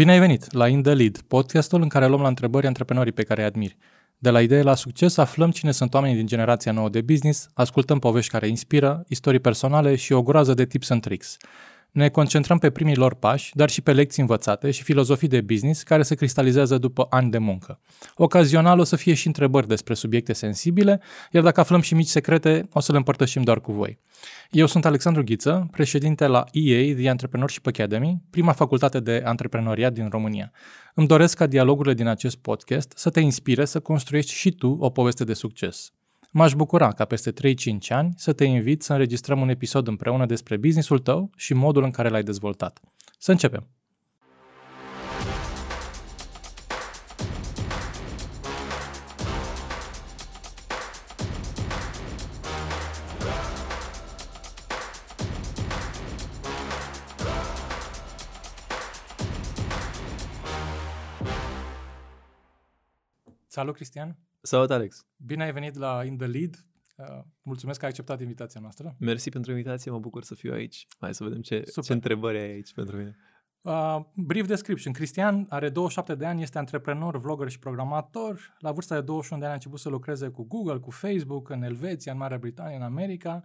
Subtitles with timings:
[0.00, 3.22] Bine ai venit la In The Lead, podcastul în care luăm la întrebări antreprenorii pe
[3.22, 3.76] care îi admiri.
[4.18, 7.98] De la idee la succes aflăm cine sunt oamenii din generația nouă de business, ascultăm
[7.98, 11.36] povești care inspiră, istorii personale și o groază de tips and tricks.
[11.96, 15.82] Ne concentrăm pe primii lor pași, dar și pe lecții învățate și filozofii de business
[15.82, 17.80] care se cristalizează după ani de muncă.
[18.14, 21.00] Ocazional o să fie și întrebări despre subiecte sensibile,
[21.30, 23.98] iar dacă aflăm și mici secrete, o să le împărtășim doar cu voi.
[24.50, 30.08] Eu sunt Alexandru Ghiță, președinte la EA, The Entrepreneurship Academy, prima facultate de antreprenoriat din
[30.08, 30.52] România.
[30.94, 34.90] Îmi doresc ca dialogurile din acest podcast să te inspire să construiești și tu o
[34.90, 35.92] poveste de succes.
[36.38, 37.34] M-aș bucura ca peste 3-5
[37.88, 41.90] ani să te invit să înregistrăm un episod împreună despre businessul tău și modul în
[41.90, 42.80] care l-ai dezvoltat.
[43.18, 43.68] Să începem!
[63.46, 64.25] Salut, Cristian!
[64.46, 65.06] Salut, Alex!
[65.16, 66.64] Bine ai venit la In The Lead.
[66.96, 68.96] Uh, mulțumesc că ai acceptat invitația noastră.
[68.98, 70.86] Mersi pentru invitație, mă bucur să fiu aici.
[70.98, 73.16] Hai să vedem ce, ce întrebări ai aici pentru mine.
[73.60, 74.92] Uh, brief description.
[74.92, 78.56] Cristian are 27 de ani, este antreprenor, vlogger și programator.
[78.58, 81.62] La vârsta de 21 de ani a început să lucreze cu Google, cu Facebook, în
[81.62, 83.44] Elveția, în Marea Britanie, în America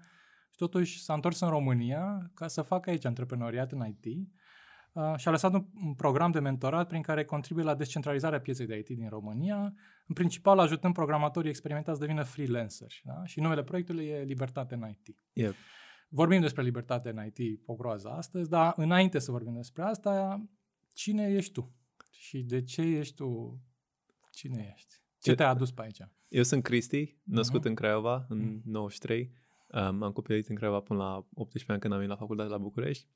[0.49, 4.40] și totuși s-a întors în România ca să facă aici antreprenoriat în IT uh,
[5.17, 8.77] și a lăsat un, un program de mentorat prin care contribuie la descentralizarea pieței de
[8.77, 9.73] IT din România,
[10.07, 13.01] în principal ajutând programatorii experimentați să devină freelanceri.
[13.03, 13.25] Da?
[13.25, 15.15] Și numele proiectului e Libertate în IT.
[15.33, 15.55] Yep.
[16.09, 20.45] Vorbim despre libertate în IT, o groază astăzi, dar înainte să vorbim despre asta,
[20.93, 21.75] cine ești tu?
[22.11, 23.61] Și de ce ești tu?
[24.31, 24.95] Cine ești?
[25.21, 26.01] Ce te-a adus pe aici?
[26.29, 27.65] Eu sunt Cristi, născut uh-huh.
[27.65, 28.63] în Craiova în uh-huh.
[28.63, 29.31] 93.
[29.67, 32.57] Um, am copilărit în Craiova până la 18 ani când am venit la facultate la
[32.57, 33.07] București.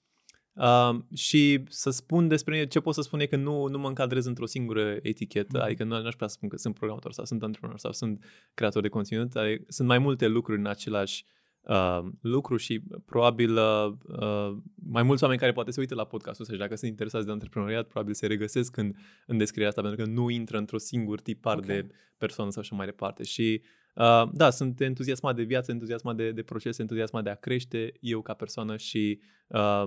[0.56, 3.88] Uh, și să spun despre mine, ce pot să spun e că nu, nu mă
[3.88, 5.64] încadrez într-o singură etichetă, mm.
[5.64, 8.82] adică nu aș putea să spun că sunt programator sau sunt antreprenor sau sunt creator
[8.82, 11.26] de conținut, adică sunt mai multe lucruri în același
[11.62, 16.42] uh, lucru și probabil uh, uh, mai mulți oameni care poate se uită la podcastul
[16.42, 18.94] ăsta și dacă sunt interesați de antreprenoriat, probabil se regăsesc în,
[19.26, 21.76] în descrierea asta, pentru că nu intră într-o singur tipar okay.
[21.76, 21.88] de
[22.18, 23.24] persoană sau așa mai departe.
[23.24, 23.62] Și
[23.96, 28.22] uh, da, sunt entuziasmat de viață, entuziasmat de, de proces, entuziasmat de a crește eu
[28.22, 29.84] ca persoană și uh,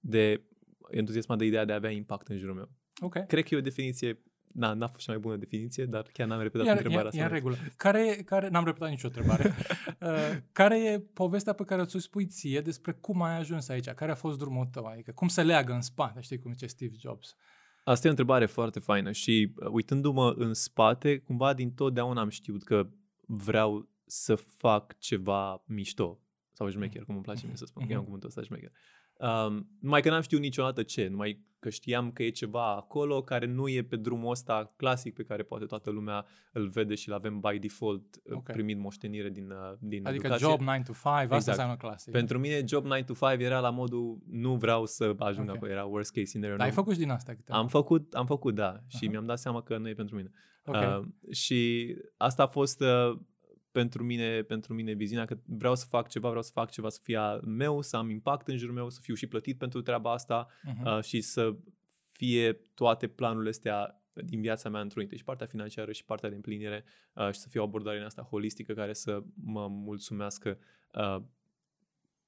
[0.00, 0.42] de
[0.90, 2.70] entuziasmat de ideea de a avea impact în jurul meu.
[3.00, 3.26] Okay.
[3.26, 4.22] Cred că e o definiție
[4.52, 7.20] Na, n-a fost cea mai bună definiție, dar chiar n-am repetat iar, întrebarea asta.
[7.20, 7.56] E în regulă.
[7.76, 9.44] Care, care, n-am repetat nicio întrebare.
[10.00, 13.88] uh, care e povestea pe care ți-o spui ție despre cum ai ajuns aici?
[13.88, 14.84] Care a fost drumul tău?
[14.84, 17.36] Adică cum se leagă în spate, știi cum zice Steve Jobs?
[17.84, 22.28] Asta e o întrebare foarte faină și uh, uitându-mă în spate, cumva din totdeauna am
[22.28, 22.88] știut că
[23.26, 26.20] vreau să fac ceva mișto
[26.52, 27.86] sau șmecher, cum îmi place mie să spun, mm-hmm.
[27.86, 28.72] că e un cuvântul ăsta șmecher.
[29.18, 33.46] Um, numai că n-am știut niciodată ce, numai că știam că e ceva acolo care
[33.46, 37.14] nu e pe drumul ăsta clasic pe care poate toată lumea îl vede și îl
[37.14, 38.54] avem by default uh, okay.
[38.54, 40.48] primind moștenire din, uh, din Adică educație.
[40.48, 41.46] job 9 to 5, asta exact.
[41.46, 42.12] înseamnă clasic.
[42.12, 45.56] Pentru mine job 9 to 5 era la modul nu vreau să ajung okay.
[45.56, 46.56] acolo, era worst case scenario.
[46.56, 47.58] Dar ai făcut și din asta câteva.
[47.58, 48.86] Am făcut, am făcut, da, uh-huh.
[48.98, 50.30] și mi-am dat seama că nu e pentru mine.
[50.64, 50.96] Okay.
[50.98, 53.18] Uh, și asta a fost uh,
[53.78, 57.00] pentru mine, pentru mine viziunea că vreau să fac ceva, vreau să fac ceva să
[57.02, 60.12] fie al meu, să am impact în jurul meu, să fiu și plătit pentru treaba
[60.12, 60.96] asta uh-huh.
[60.96, 61.56] uh, și să
[62.12, 66.84] fie toate planurile astea din viața mea într-o și partea financiară și partea de împlinire
[67.12, 70.58] uh, și să fie o abordare în asta holistică care să mă mulțumească
[70.94, 71.22] uh,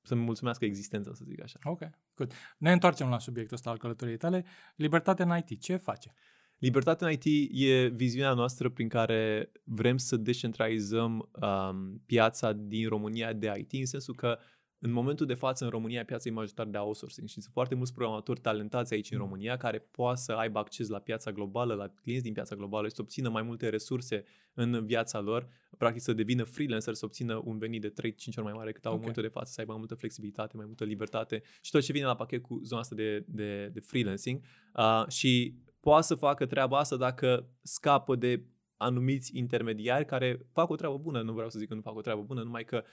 [0.03, 1.59] să-mi mulțumească existența, să zic așa.
[1.65, 1.81] Ok,
[2.15, 2.33] good.
[2.59, 4.45] Ne întoarcem la subiectul ăsta al călătoriei tale.
[4.77, 6.15] Libertatea în IT, ce face?
[6.61, 13.33] Libertatea în IT e viziunea noastră prin care vrem să descentralizăm um, piața din România
[13.33, 14.39] de IT, în sensul că
[14.79, 17.93] în momentul de față în România piața e majoritar de outsourcing și sunt foarte mulți
[17.95, 19.25] programatori talentați aici în mm.
[19.25, 22.95] România care poate să aibă acces la piața globală, la clienți din piața globală și
[22.95, 25.49] să obțină mai multe resurse în viața lor,
[25.79, 27.93] practic să devină freelancer, să obțină un venit de 3-5
[28.37, 28.95] ori mai mare cât au okay.
[28.95, 31.93] în momentul de față, să aibă mai multă flexibilitate, mai multă libertate și tot ce
[31.93, 34.41] vine la pachet cu zona asta de, de, de freelancing.
[34.75, 38.45] Uh, și poate să facă treaba asta dacă scapă de
[38.77, 42.01] anumiți intermediari care fac o treabă bună, nu vreau să zic că nu fac o
[42.01, 42.85] treabă bună, numai că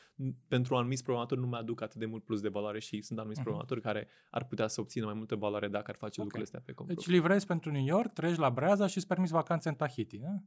[0.48, 3.44] pentru anumiți programatori nu mi-aduc atât de mult plus de valoare și sunt anumiți uh-huh.
[3.44, 6.24] programatori care ar putea să obțină mai multă valoare dacă ar face okay.
[6.24, 6.90] lucrurile astea pe cont.
[6.90, 10.42] Deci livrezi pentru New York, treci la Breaza și îți permiți vacanțe în Tahiti, da?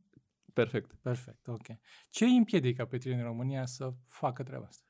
[0.52, 0.94] Perfect.
[1.02, 1.66] Perfect, ok.
[2.10, 4.84] Ce îi împiedică pe tine în România să facă treaba asta?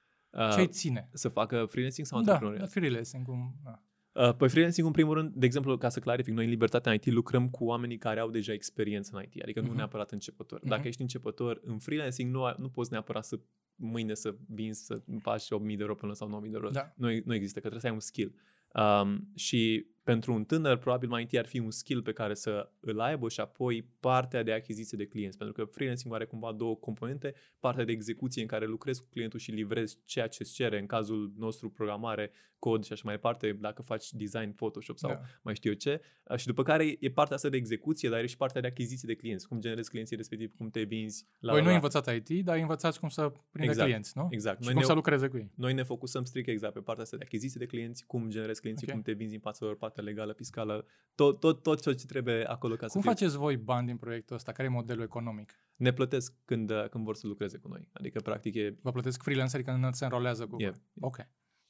[0.52, 1.08] Ce îi ține?
[1.12, 3.26] Să facă freelancing sau da, Da, freelancing.
[3.26, 3.82] Cum, da.
[4.12, 7.06] Uh, pe freelancing, în primul rând, de exemplu, ca să clarific, noi în Libertatea IT
[7.06, 9.62] lucrăm cu oamenii care au deja experiență în IT, adică uh-huh.
[9.62, 9.76] nu mhm.
[9.76, 10.60] neapărat începători.
[10.60, 10.68] Uh-huh.
[10.68, 13.38] Dacă ești începător în freelancing, nu, nu poți neapărat să
[13.74, 16.68] mâine să vinzi, să faci 8.000 de euro până sau 9.000 de euro.
[16.68, 16.92] Da.
[16.96, 18.34] Nu, nu există, că trebuie să ai un skill.
[18.74, 22.70] Um, și pentru un tânăr, probabil mai întâi ar fi un skill pe care să
[22.80, 25.36] îl aibă și apoi partea de achiziție de clienți.
[25.36, 29.38] Pentru că freelancing are cumva două componente, partea de execuție în care lucrezi cu clientul
[29.38, 33.56] și livrezi ceea ce îți cere, în cazul nostru programare, cod și așa mai departe,
[33.60, 35.20] dacă faci design, Photoshop sau Da.
[35.42, 36.00] mai știu eu ce.
[36.30, 39.08] Uh, Și după care e partea asta de execuție, dar e și partea de achiziție
[39.08, 39.48] de clienți.
[39.48, 41.26] Cum generezi clienții respectiv, cum te vinzi.
[41.38, 44.28] La, Voi nu la- învățați IT, dar învățați cum să prinde Exact, clienți, nu?
[44.30, 44.56] Exact.
[44.58, 45.50] Și Noi cum ne, să lucreze cu ei.
[45.54, 48.86] noi ne focusăm strict exact pe partea asta de achiziție de clienți, cum generezi clienții,
[48.86, 48.92] Ok.
[48.92, 52.74] cum te vinzi în fața lor, partea legală, fiscală, tot, tot, tot ce trebuie acolo
[52.74, 53.10] ca Cum să fie.
[53.10, 54.52] faceți voi bani din proiectul ăsta?
[54.52, 55.52] Care e modelul economic?
[55.76, 57.88] Ne plătesc când, uh, când vor să lucreze cu noi.
[57.92, 60.80] Adică, practic, e, Vă plătesc freelanceri când se înrolează cu e, voi?
[61.00, 61.16] Ok.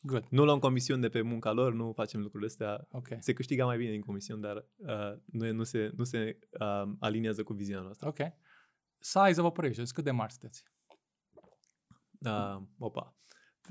[0.02, 0.26] Good.
[0.30, 2.86] nu luăm comisiuni de pe munca lor, nu facem lucrurile astea.
[2.90, 3.08] Ok.
[3.18, 6.82] Se câștiga mai bine din comisiuni, dar uh, nu, e- nu se, nu se uh,
[6.98, 8.08] aliniază cu viziunea noastră.
[8.08, 8.18] Ok.
[8.98, 10.64] Size of operations, cât de mari sunteți?
[12.20, 13.14] Uh, opa.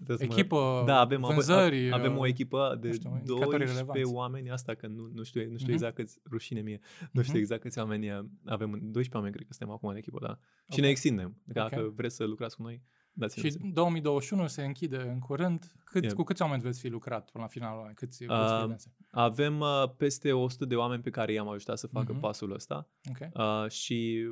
[0.06, 3.10] Trebuie să mă- Echipă, Da, avem, avem- vânzări, avem o uh, echipă de nu știu,
[3.10, 4.13] indicatori 12 relevanți.
[4.13, 5.72] oameni, asta că nu, nu știu, nu știu Mhm.
[5.72, 6.80] exact câți, rușine mie,
[7.12, 7.42] nu știu Mhm.
[7.42, 10.38] exact câți oameni uh, avem, 12 oameni cred că suntem acum în echipă, da.
[10.72, 10.78] Și Ok.
[10.80, 11.38] ne extindem.
[11.46, 11.94] Dacă Ok.
[11.94, 15.72] vreți să lucrați cu noi, dați-ne Și 2021 se închide în curând.
[15.84, 16.16] Cât, Yeah.
[16.16, 17.96] Cu câți oameni veți fi lucrat până la finalul anului?
[17.96, 18.96] Câți, câți Uh, freelanceri?
[19.12, 22.22] Avem uh, peste 100 de oameni pe care i-am ajutat să facă Mhm.
[22.22, 23.30] pasul ăsta Ok.
[23.66, 24.25] uh, și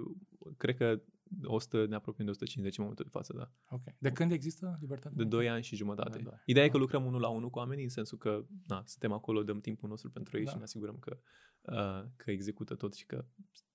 [0.58, 1.02] cred că
[1.44, 3.52] 100, ne apropiem de 150 în momentul de față, da.
[3.76, 3.82] ok.
[3.98, 5.18] De când există libertatea?
[5.18, 6.18] De 2 ani și jumătate.
[6.18, 6.34] De doi.
[6.46, 9.44] Ideea e că lucrăm unul la unul cu oamenii, în sensul că na, suntem acolo,
[9.44, 10.52] dăm timpul nostru pentru ei Da.
[10.52, 11.18] și ne asigurăm că,
[11.62, 13.26] uh, că execută tot și că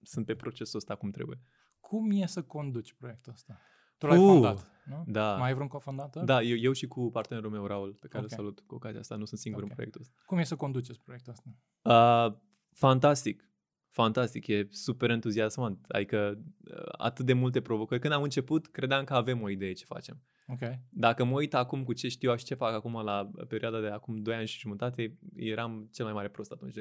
[0.02, 1.40] sunt pe procesul ăsta cum trebuie.
[1.80, 3.60] Cum e să conduci proiectul ăsta?
[3.98, 5.04] Tu l-ai Uh, fondat, nu?
[5.06, 5.36] Da.
[5.36, 6.24] Mai ai vreun cofondator?
[6.24, 8.30] Da, eu, eu și cu partenerul meu, Raul, pe care Ok.
[8.30, 9.68] îl salut cu ocazia asta, nu sunt singur Ok.
[9.68, 10.14] în proiectul ăsta.
[10.26, 11.50] Cum e să conduceți proiectul ăsta?
[11.82, 12.38] Uh,
[12.72, 13.46] fantastic.
[13.92, 15.84] Fantastic, e super entuziasmant.
[15.88, 18.00] Adică uh, atât de multe provocări.
[18.00, 20.22] Când am început, credeam că avem o idee ce facem.
[20.46, 20.58] Ok.
[20.88, 23.86] Dacă mă uit acum cu ce știu eu și ce fac acum la perioada de
[23.86, 26.74] acum 2 ani și jumătate, eram cel mai mare prost atunci.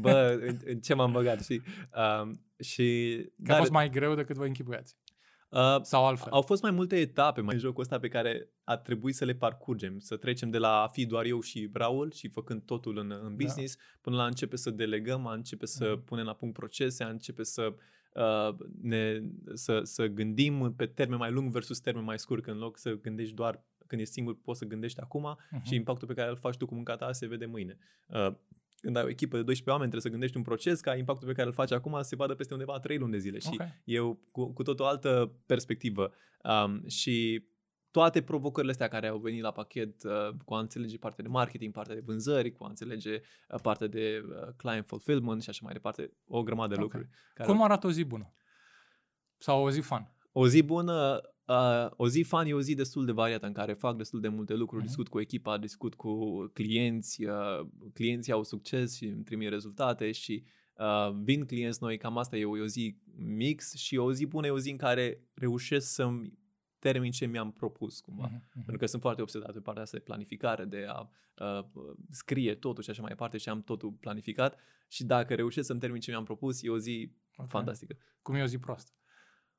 [0.00, 1.62] Bă, în, în ce m-am băgat, știi?
[1.96, 2.30] Uh,
[2.60, 4.96] și, Că a fost mai greu decât vă închipuiați.
[5.54, 6.32] Uh, Sau altfel.
[6.32, 9.34] au fost mai multe etape mai în jocul ăsta pe care a trebuit să le
[9.34, 13.10] parcurgem, să trecem de la a fi doar eu și Raul și făcând totul în,
[13.22, 16.04] în business, până la a începe să delegăm, a începe să Mhm.
[16.04, 17.74] punem la punct procese, a începe să,
[18.14, 19.20] uh, ne,
[19.54, 22.90] să, să gândim pe termen mai lung versus termen mai scurt, că în loc să
[22.92, 25.64] gândești doar când ești singur, poți să gândești acum Mhm.
[25.64, 27.78] și impactul pe care îl faci tu cu munca ta se vede mâine.
[28.08, 28.32] Uh,
[28.84, 31.34] când ai o echipă de 12 oameni, trebuie să gândești un proces ca impactul pe
[31.34, 33.38] care îl faci acum să se vadă peste undeva 3 luni de zile.
[33.38, 33.66] Și Ok.
[33.84, 36.12] e o, cu, cu tot o altă perspectivă.
[36.42, 37.44] Um, și
[37.90, 41.72] toate provocările astea care au venit la pachet uh, cu a înțelege partea de marketing,
[41.72, 45.72] partea de vânzări, cu a înțelege uh, partea de uh, client fulfillment și așa mai
[45.72, 46.82] departe, o grămadă de Ok.
[46.82, 47.08] lucruri.
[47.34, 48.34] Care Cum arată o zi bună?
[49.38, 50.12] Sau o zi fun?
[50.32, 53.72] O zi bună, uh, o zi fan e o zi destul de variată în care
[53.72, 54.86] fac destul de multe lucruri, Mhm.
[54.90, 60.44] discut cu echipa, discut cu clienți, uh, clienții au succes și îmi trimit rezultate și
[60.78, 64.26] uh, vin clienți noi, cam asta e o, e o zi mix și o zi
[64.26, 66.32] bună e o zi în care reușesc să-mi
[66.78, 68.24] termin ce mi-am propus cumva.
[68.24, 68.52] Mhm, mhm.
[68.52, 71.08] Pentru că sunt foarte obsedat pe partea asta de planificare, de a
[71.58, 71.64] uh,
[72.10, 74.58] scrie totul și așa mai departe și am totul planificat
[74.88, 77.48] și dacă reușesc să-mi termin ce mi-am propus, e o zi Ok.
[77.48, 77.96] fantastică.
[78.22, 78.92] Cum e o zi proastă?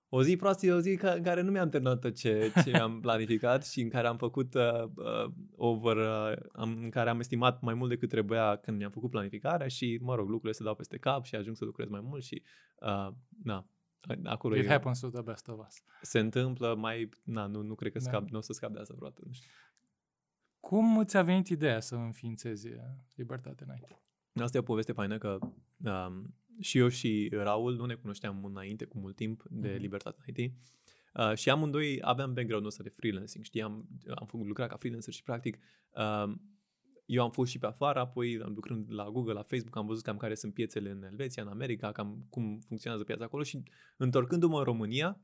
[0.10, 2.70] O zi proastă e o zi ca, în care nu mi-am terminat tot ce, ce
[2.70, 7.20] mi-am planificat și în care am făcut uh, uh, over, uh, am, în care am
[7.20, 10.76] estimat mai mult decât trebuia când mi-am făcut planificarea și, mă rog, lucrurile se dau
[10.76, 12.44] peste cap și ajung să lucrez mai mult și,
[12.76, 13.08] uh,
[13.44, 13.70] na,
[14.24, 15.76] acolo It e, happens to the best of us.
[16.02, 18.10] se întâmplă mai, na, nu, nu cred că Da.
[18.10, 19.22] scap, nu o să scap de asta vreodată.
[19.26, 19.50] Nu știu.
[20.60, 22.80] Cum ți-a venit ideea să înființezi uh,
[23.16, 24.00] Libertate Night?
[24.44, 25.38] Asta e o poveste faină că
[25.78, 29.82] um, și eu și Raul nu ne cunoșteam înainte cu mult timp de Mhm.
[29.82, 30.54] Libertate IT
[31.14, 35.24] uh, și amândoi aveam background-ul ăsta de freelancing, știam, am făcut lucrat ca freelancer și
[35.24, 35.58] practic
[36.26, 36.50] um,
[37.06, 40.04] eu am fost și pe afară, apoi am lucrând la Google, la Facebook, am văzut
[40.04, 43.64] cam care sunt piețele în Elveția, în America, cam cum funcționează piața acolo și
[43.98, 45.20] întorcându-mă în România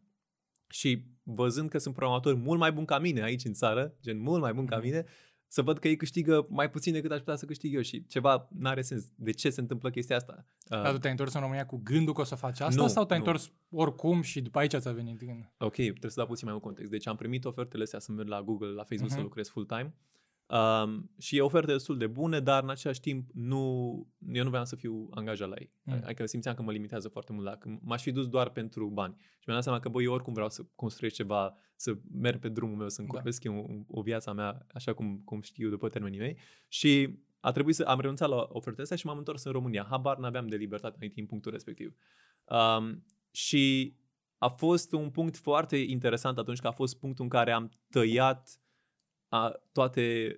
[0.68, 4.42] și văzând că sunt programatori mult mai buni ca mine aici în țară, gen mult
[4.42, 4.86] mai buni ca Mhm.
[4.86, 5.06] mine,
[5.52, 8.48] să văd că ei câștigă mai puțin decât aș putea să câștig eu și ceva
[8.58, 9.04] n-are sens.
[9.16, 10.46] De ce se întâmplă chestia asta?
[10.70, 12.88] Uh, Dar tu te-ai întors în România cu gândul că o să faci asta Nu,
[12.88, 13.26] sau te-ai nu.
[13.26, 15.52] întors oricum și după aici ți-a venit gând?
[15.58, 16.92] Ok, trebuie să dau puțin mai mult context.
[16.92, 19.18] Deci am primit ofertele astea să merg la Google, la Facebook Mhm.
[19.18, 19.94] să lucrez full-time.
[20.52, 23.54] Um, și e oferte destul de bune, dar în același timp nu,
[24.32, 25.72] eu nu voiam să fiu angajat la ei.
[25.84, 26.02] Mm.
[26.04, 27.46] Adică simțeam că mă limitează foarte mult.
[27.46, 29.16] Dacă m-aș fi dus doar pentru bani.
[29.18, 32.50] Și mi-am dat seama că, băi, eu oricum vreau să construiesc ceva, să merg pe
[32.50, 33.14] drumul meu, să-mi Da.
[33.14, 36.38] construiesc eu o, o viață a mea așa cum, cum știu după termenii mei.
[36.68, 39.88] Și a trebuit să am renunțat la ofertele astea și m-am întors în România.
[39.90, 41.96] Habar n-aveam de libertate în IT în punctul respectiv.
[42.46, 43.96] Um, și
[44.38, 48.61] a fost un punct foarte interesant atunci că a fost punctul în care am tăiat
[49.32, 50.36] a, toate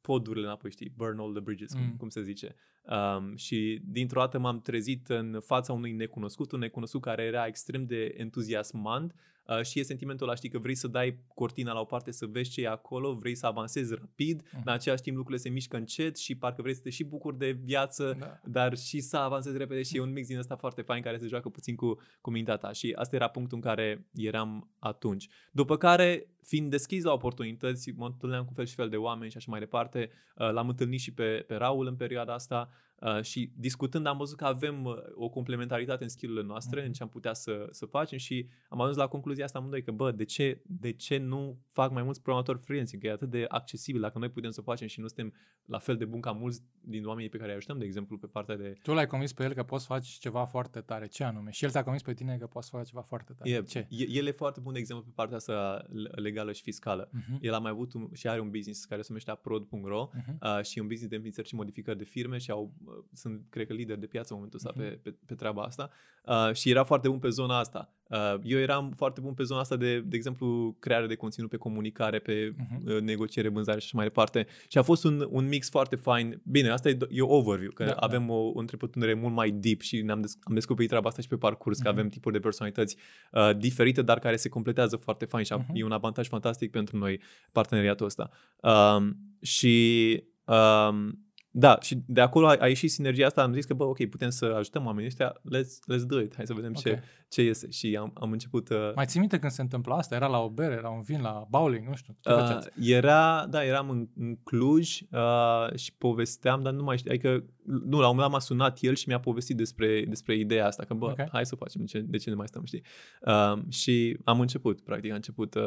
[0.00, 1.96] podurile înapoi, știi, burn all the bridges, cum, Mm.
[1.96, 2.54] cum se zice.
[2.82, 7.84] Um, și dintr-o dată m-am trezit în fața unui necunoscut, un necunoscut care era extrem
[7.86, 9.14] de entuziasmant
[9.48, 12.26] Uh, și e sentimentul ăla, știi, că vrei să dai cortina la o parte să
[12.26, 14.62] vezi ce e acolo, vrei să avansezi rapid, uh-huh.
[14.64, 17.50] în același timp lucrurile se mișcă încet și parcă vrei să te și bucuri de
[17.50, 18.40] viață, da.
[18.44, 21.26] dar și să avansezi repede și e un mix din ăsta foarte fain care se
[21.26, 25.28] joacă puțin cu, cu mintea ta și asta era punctul în care eram atunci.
[25.52, 29.36] După care, fiind deschis la oportunități, mă întâlneam cu fel și fel de oameni și
[29.36, 32.70] așa mai departe, uh, l-am întâlnit și pe, pe Raul în perioada asta,
[33.00, 36.86] Uh, și discutând am văzut că avem uh, o complementaritate în skillurile noastre, mm-hmm.
[36.86, 39.90] în ce am putea să, să facem și am ajuns la concluzia asta amândoi că,
[39.90, 43.02] bă, de ce, de ce nu fac mai mulți programatori freelancing?
[43.02, 45.32] Că e atât de accesibil dacă noi putem să facem și nu suntem
[45.64, 48.26] la fel de bun ca mulți din oamenii pe care îi ajutăm, de exemplu, pe
[48.26, 48.74] partea de...
[48.82, 51.06] Tu l-ai convins pe el că poți face ceva foarte tare.
[51.06, 51.50] Ce anume?
[51.50, 53.50] Și el te-a convins pe tine că poți face ceva foarte tare.
[53.50, 53.86] E, Ce?
[53.90, 55.84] El e foarte bun de exemplu pe partea asta
[56.14, 57.08] legală și fiscală.
[57.08, 57.38] Mm-hmm.
[57.40, 60.38] El a mai avut un, și are un business care se numește aprod.ro mm-hmm.
[60.40, 63.66] uh, și un business de înființări și modificări de firme și au, uh, sunt, cred
[63.66, 65.02] că, lider de piață în momentul ăsta mm-hmm.
[65.02, 65.90] pe, pe, pe treaba asta
[66.24, 67.94] uh, și era foarte bun pe zona asta.
[68.08, 71.56] Uh, eu eram foarte bun pe zona asta de, de exemplu, creare de conținut pe
[71.56, 73.00] comunicare, pe uh-huh.
[73.00, 74.46] negociere, vânzare și așa mai departe.
[74.68, 76.40] Și a fost un, un mix foarte fain.
[76.44, 78.32] Bine, asta e, e overview, că da, avem da.
[78.32, 81.36] o, o întrepătrundere mult mai deep și ne-am des, am descoperit treaba asta și pe
[81.36, 81.82] parcurs, uh-huh.
[81.82, 81.98] că mhm.
[81.98, 82.96] avem tipuri de personalități
[83.32, 85.72] uh, diferite, dar care se completează foarte fain și uh-huh.
[85.72, 87.20] e un avantaj fantastic pentru noi
[87.52, 88.30] parteneriatul ăsta.
[88.62, 89.08] Uh,
[89.40, 91.08] și uh,
[91.56, 94.30] da, și de acolo a, a ieșit sinergia asta, am zis că, bă, ok, putem
[94.30, 96.92] să ajutăm oamenii ăștia, let's, let's do it, hai să vedem okay.
[96.92, 97.70] ce, ce iese.
[97.70, 98.68] Și am, am început...
[98.68, 98.94] Uh...
[98.94, 100.14] Mai ții minte când se întâmpla asta?
[100.14, 102.58] Era la o bere, era un vin, la bowling, nu știu, ce uh,
[102.88, 108.00] Era, da, eram în, în Cluj uh, și povesteam, dar nu mai știu, adică, nu,
[108.00, 110.94] la un moment dat m-a sunat el și mi-a povestit despre, despre ideea asta, că,
[110.94, 111.28] bă, okay.
[111.32, 112.82] hai să facem, de ce, de ce ne mai stăm, știi?
[113.20, 115.62] Uh, și am început, practic, am început, uh,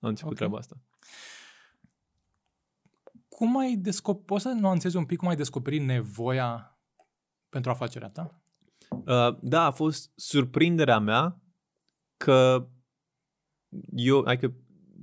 [0.00, 0.36] am început okay.
[0.36, 0.76] treaba asta
[3.38, 6.78] cum ai descoperit, poți să nuanțezi un pic cum ai descoperit nevoia
[7.48, 8.42] pentru afacerea ta?
[8.90, 11.42] Uh, da, a fost surprinderea mea
[12.16, 12.68] că
[13.90, 14.54] eu, adică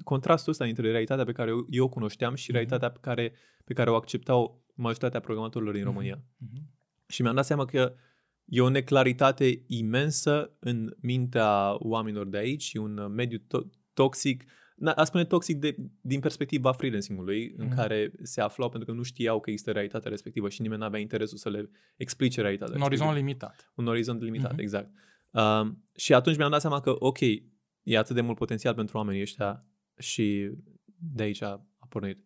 [0.04, 2.54] contrastul ăsta dintre realitatea pe care eu, eu o cunoșteam și mm-hmm.
[2.54, 3.34] realitatea pe care,
[3.66, 5.86] pe care o acceptau majoritatea programatorilor din mm-hmm.
[5.86, 6.18] România.
[6.18, 6.64] Mm-hmm.
[7.08, 7.96] Și mi-am dat seama că
[8.46, 14.44] e o neclaritate imensă în mintea oamenilor de aici și un mediu to- toxic
[14.84, 17.58] a spune toxic de, din perspectiva freelancing-ului, mm-hmm.
[17.58, 17.76] în mhm.
[17.76, 21.00] care se aflau pentru că nu știau că există realitatea respectivă și nimeni nu avea
[21.00, 23.72] interesul să le explice realitatea Un orizont limitat.
[23.76, 24.60] Un orizont limitat, mm-hmm.
[24.60, 24.90] exact.
[25.32, 27.20] Uh, și atunci mi-am dat seama că, ok,
[27.84, 29.66] e atât de mult potențial pentru oamenii ăștia
[29.98, 30.52] și
[30.96, 32.24] de aici a, a pornit.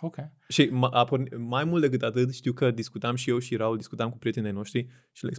[0.00, 0.16] Ok.
[0.48, 4.10] Și a pornit, mai mult decât atât, știu că discutam și eu și Raul, discutam
[4.10, 5.32] cu prietenii noștri și le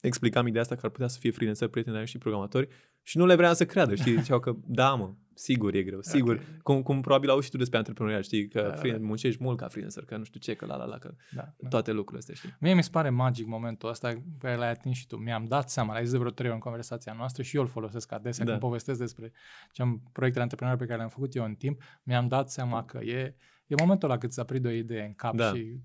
[0.00, 2.68] explicam ideea asta că ar putea să fie freelancer, prieteni și programatori
[3.02, 4.18] și nu le vreau să creadă, știi?
[4.22, 6.34] Ziceau că da, mă, sigur e greu, sigur.
[6.34, 6.46] Okay.
[6.62, 8.48] Cum, cum probabil au și tu despre antreprenoriat, știi?
[8.48, 8.96] Că da, da.
[9.00, 11.68] muncești mult ca freelancer, că nu știu ce, că la la la, că da, da.
[11.68, 12.56] toate lucrurile astea, știi?
[12.60, 15.16] Mie mi se pare magic momentul ăsta pe care l-ai atins și tu.
[15.16, 17.68] Mi-am dat seama, ai zis de vreo trei ori în conversația noastră și eu îl
[17.68, 18.50] folosesc adesea da.
[18.50, 19.32] când povestesc despre
[19.72, 22.98] ce am proiectele antreprenoriale pe care le-am făcut eu în timp, mi-am dat seama că
[22.98, 23.34] e,
[23.66, 25.52] e momentul ăla cât să aprind o idee în cap da.
[25.52, 25.80] și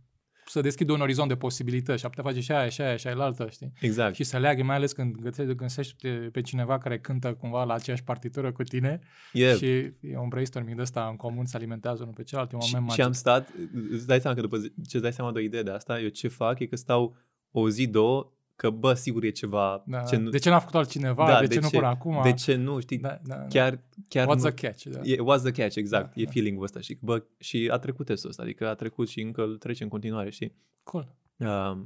[0.52, 3.08] să deschidă un orizont de posibilități și a putea face și aia, și aia, și
[3.08, 3.74] aia altă, știi?
[3.80, 4.16] Exact.
[4.16, 5.16] Și să leagă, mai ales când
[5.56, 9.00] găsești pe cineva care cântă cumva la aceeași partitură cu tine
[9.34, 9.58] yep.
[9.58, 9.66] și
[10.02, 12.90] e un brainstorming de ăsta în comun, se alimentează unul pe celălalt, e un moment
[12.90, 13.50] și, și am stat,
[13.92, 16.08] îți dai seama că după ce îți dai seama de o idee de asta, eu
[16.08, 17.16] ce fac e că stau
[17.52, 19.84] o zi, două, că bă, sigur e ceva...
[19.86, 20.30] Da, ce nu...
[20.30, 21.26] De ce n-a făcut altcineva?
[21.26, 22.20] Da, de, de ce, ce nu până acum?
[22.24, 22.80] De ce nu?
[22.80, 23.46] Știi, da, da, da.
[23.48, 23.80] chiar...
[24.08, 24.86] chiar what's nu, the catch?
[24.86, 25.00] Da.
[25.04, 26.16] E, what's the catch, exact.
[26.16, 26.32] Da, e da.
[26.32, 26.80] feeling-ul ăsta.
[26.80, 29.90] Și, bă, și a trecut testul ăsta, adică a trecut și încă îl trece în
[29.90, 30.56] continuare, știi?
[30.84, 31.16] Cool.
[31.38, 31.82] Uh,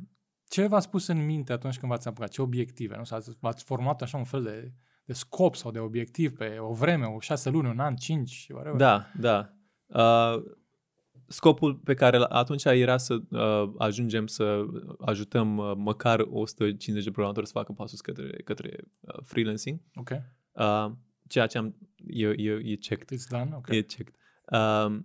[0.47, 2.29] ce v-ați pus în minte atunci când v-ați apucat?
[2.29, 2.95] Ce obiective?
[2.95, 3.19] Nu?
[3.39, 4.73] V-ați format așa un fel de,
[5.05, 8.77] de scop sau de obiectiv pe o vreme, o șase luni, un an, cinci, whatever?
[8.77, 9.53] Da, da.
[9.85, 10.43] Uh,
[11.27, 14.65] scopul pe care atunci era să uh, ajungem să
[14.99, 19.79] ajutăm uh, măcar 150 de programatori să facă pasul către, către uh, freelancing.
[19.95, 20.09] Ok.
[20.51, 20.91] Uh,
[21.27, 21.75] ceea ce am,
[22.07, 23.19] e, e, e checked.
[23.19, 23.51] It's done?
[23.55, 23.77] Okay.
[23.77, 24.15] E checked.
[24.51, 24.99] Uh,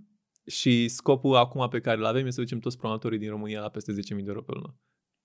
[0.46, 3.68] și scopul acum pe care îl avem este să ducem toți programatorii din România la
[3.68, 4.78] peste 10.000 de euro pe lună.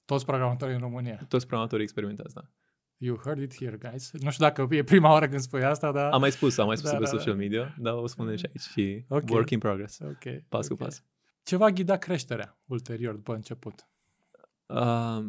[0.05, 1.25] Toți programatorii în România?
[1.27, 2.41] Toți programatorii experimentați, da.
[3.05, 4.11] You heard it here, guys.
[4.11, 6.11] Nu știu dacă e prima oară când spui asta, dar...
[6.11, 7.39] Am mai spus, am mai spus da, pe da, social da.
[7.39, 9.25] media, dar o spunem și aici și okay.
[9.29, 9.99] work in progress.
[9.99, 10.23] Ok.
[10.49, 10.67] Pas okay.
[10.67, 11.03] cu pas.
[11.43, 13.87] Ce va ghida creșterea ulterior, după început?
[14.65, 15.25] Uh,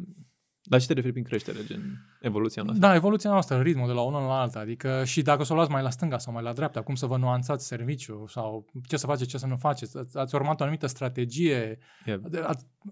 [0.69, 2.87] la ce te referi prin creștere, gen evoluția noastră?
[2.87, 4.59] Da, evoluția noastră, ritmul de la unul la alta.
[4.59, 7.07] Adică și dacă să o luați mai la stânga sau mai la dreapta, cum să
[7.07, 10.17] vă nuanțați serviciul sau ce să faceți, ce să nu faceți.
[10.17, 11.79] Ați urmat o anumită strategie.
[12.05, 12.23] Yep.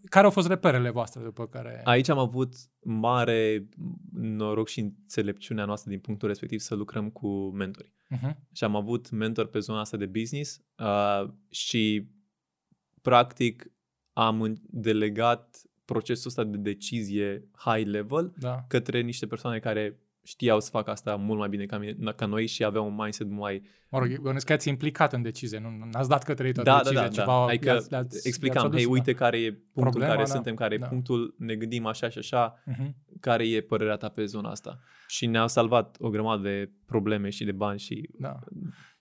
[0.04, 1.80] Care au fost reperele voastre după care...
[1.84, 3.68] Aici am avut mare
[4.12, 7.92] noroc și înțelepciunea noastră din punctul respectiv să lucrăm cu mentori.
[8.16, 8.36] Uh-huh.
[8.52, 12.08] Și am avut mentor pe zona asta de business uh, și
[13.02, 13.72] practic
[14.12, 18.64] am delegat procesul ăsta de decizie high level Da.
[18.68, 22.46] către niște persoane care știau să facă asta mult mai bine ca, mine, ca noi
[22.46, 23.62] și aveau un mindset mai...
[23.88, 26.68] Mă rog, bănuiesc că ați implicat în decizie, nu nu ați dat către ei toată
[26.70, 27.44] Da, da, decizia, da, ceva da.
[27.44, 30.34] Adică le-ați- le-ați- explicam, le-ați hei, adus, uite care e punctul Problema, în care da.
[30.34, 30.86] suntem, care e Da.
[30.86, 32.72] punctul, ne gândim așa și așa, Da.
[32.78, 32.96] Mhm.
[33.20, 34.78] care e părerea ta pe zona asta.
[35.08, 38.08] Și ne-au salvat o grămadă de probleme și de bani și...
[38.18, 38.38] Da.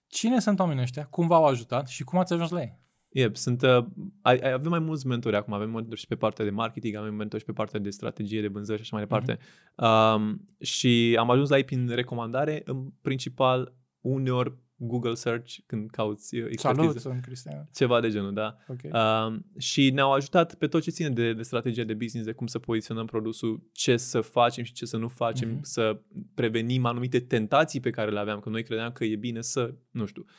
[0.08, 1.06] Cine sunt oamenii ăștia?
[1.06, 2.80] Cum v-au ajutat și cum ați ajuns la ei?
[3.13, 3.86] Yep, sunt, uh,
[4.22, 7.13] ai, ai, avem mai mulți mentori acum, avem mentori și pe partea de marketing, avem
[7.15, 9.39] mentori și pe partea de strategie, de vânzări și așa mai departe.
[9.75, 16.36] Um, și am ajuns la ei prin recomandare, în principal uneori Google Search când cauți
[16.36, 16.86] uh, expertiză.
[16.88, 17.70] Salut, sunt Cristian.
[17.74, 18.55] Ceva de genul, da.
[18.67, 18.79] Ok.
[18.93, 22.48] Um, și ne-au ajutat pe tot ce ține de, de strategie de business, de cum
[22.48, 25.63] să poziționăm produsul, ce să facem și ce să nu facem, Mhm.
[25.63, 26.01] să
[26.34, 30.05] prevenim anumite tentații pe care le aveam, că noi credeam că e bine să, nu
[30.05, 30.29] știu, um,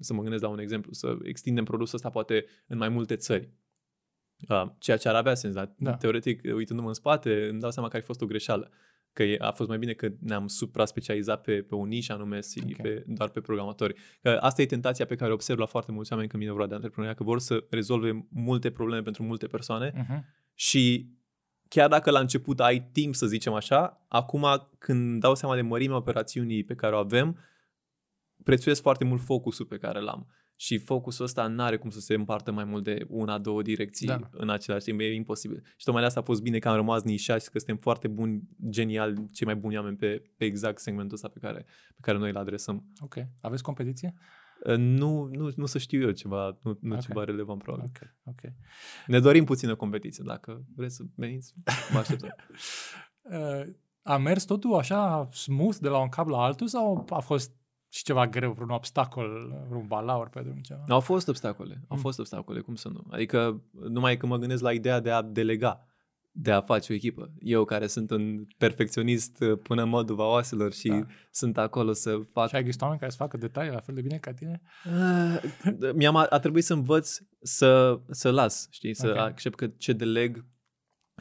[0.00, 3.48] să mă gândesc la un exemplu, să extindem produsul ăsta poate în mai multe țări.
[4.48, 5.94] Um, ceea ce ar avea sens, dar Da.
[5.96, 8.70] teoretic, uitându-mă în spate, îmi dau seama că ar fi fost o greșeală.
[9.12, 12.62] Că e- a fost mai bine că ne-am supra-specializat pe, pe un niș anume, și
[12.70, 12.76] Ok.
[12.82, 13.94] pe, doar pe programatori.
[14.22, 16.68] Că asta e tentația pe care o observ la foarte mulți oameni când vine vorba
[16.68, 20.24] de antreprenoriat, că vor să rezolve multe probleme pentru multe persoane Mhm.
[20.54, 21.10] și
[21.68, 24.46] chiar dacă la început ai timp, să zicem așa, acum
[24.78, 27.38] când dau seama de mărimea operațiunii pe care o avem,
[28.44, 30.26] prețuiesc foarte mult focusul pe care l-am.
[30.56, 34.06] Și focusul ăsta nu are cum să se împartă mai mult de una, două direcții
[34.06, 34.16] Da.
[34.16, 34.28] da.
[34.32, 35.00] în același timp.
[35.00, 35.62] E imposibil.
[35.76, 38.42] Și tocmai de asta a fost bine că am rămas nișați, că suntem foarte buni,
[38.68, 42.30] genial, cei mai buni oameni pe, pe exact segmentul ăsta pe care, pe care noi
[42.30, 42.84] îl adresăm.
[43.00, 43.14] Ok.
[43.40, 44.14] Aveți competiție?
[44.66, 47.00] Uh, Nu, nu, nu să știu eu ceva, nu, nu Ok.
[47.00, 47.90] ceva relevant probabil.
[47.94, 48.08] Ok.
[48.24, 48.52] Ok.
[49.06, 50.24] Ne dorim puțină competiție.
[50.26, 51.54] Dacă vreți să veniți,
[51.92, 52.34] vă așteptăm.
[53.22, 53.62] Uh,
[54.02, 57.52] a mers totul așa smooth de la un cap la altul sau a fost
[57.92, 60.84] și ceva greu, vreun obstacol, vreun balaur pe drum ceva?
[60.88, 62.02] Au fost obstacole, au Mm.
[62.02, 63.04] fost obstacole, cum să nu?
[63.10, 65.84] Adică numai că mă gândesc la ideea de a delega,
[66.32, 67.32] de a face o echipă.
[67.38, 70.94] Eu care sunt un perfecționist uh, până în modul vaoaselor și Da.
[70.98, 71.06] da.
[71.30, 72.48] sunt acolo să fac...
[72.48, 74.62] Și ai găsit oameni care să facă detalii la fel de bine ca tine?
[74.84, 79.16] Uh, mi-am, a trebuit să învăț să, să las, știi, să Ok.
[79.16, 80.44] accept că ce deleg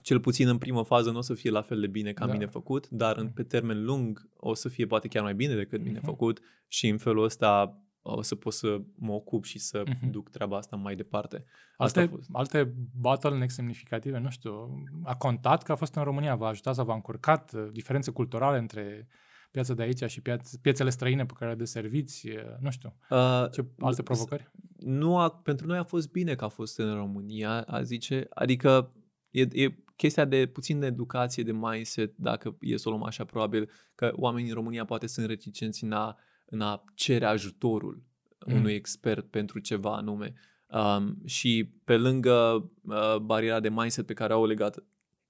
[0.02, 2.32] cel puțin în primă fază nu o să fie la fel de bine ca Da.
[2.32, 5.82] mine făcut, dar în, pe termen lung o să fie poate chiar mai bine decât
[5.84, 6.06] mine Mhm.
[6.06, 10.10] făcut și în felul ăsta o să pot să mă ocup și să Mhm.
[10.12, 11.44] duc treaba asta mai departe.
[11.78, 12.30] Asta a Alte, fost.
[12.34, 16.86] alte bottleneck semnificative, nu știu, a contat că a fost în România, v-a ajutat sau
[16.86, 19.08] v-a încurcat uh, diferențe culturale între
[19.52, 23.46] piața de aici și piaț- piețele străine pe care le deserviți, uh, nu știu, Uh,
[23.52, 24.52] ce alte provocări?
[24.78, 28.94] nu a, pentru noi a fost bine că a fost în România, a zice, adică
[29.30, 33.26] e, e chestia de puțin de educație, de mindset, dacă e să o luăm așa,
[33.26, 38.08] probabil că oamenii în România poate sunt reticenți în a, în a cere ajutorul
[38.46, 38.56] Mm.
[38.56, 40.34] unui expert pentru ceva anume.
[40.68, 44.84] Um, și pe lângă uh, bariera de mindset pe care au legat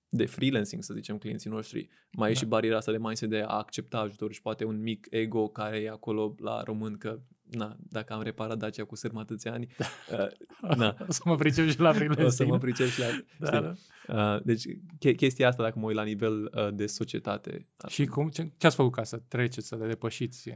[0.10, 2.40] de freelancing, să zicem, clienții noștri, mai e Da.
[2.40, 5.78] și bariera asta de mindset de a accepta ajutorul și poate un mic ego care
[5.78, 7.20] e acolo la român că
[7.52, 9.68] na, dacă am reparat Dacia cu sârmă atâția ani,
[10.14, 12.28] uh, na, O să mă pricep și la freelancing.
[12.32, 13.06] o să mă pricep și la...
[13.40, 13.78] da, știi?
[14.08, 14.34] da.
[14.36, 14.64] Uh, deci
[14.98, 17.68] che- chestia asta, dacă mă uit la nivel uh, de societate...
[17.78, 20.50] ar Și fi- cum, ce, ce ați făcut ca să treceți, să le depășiți?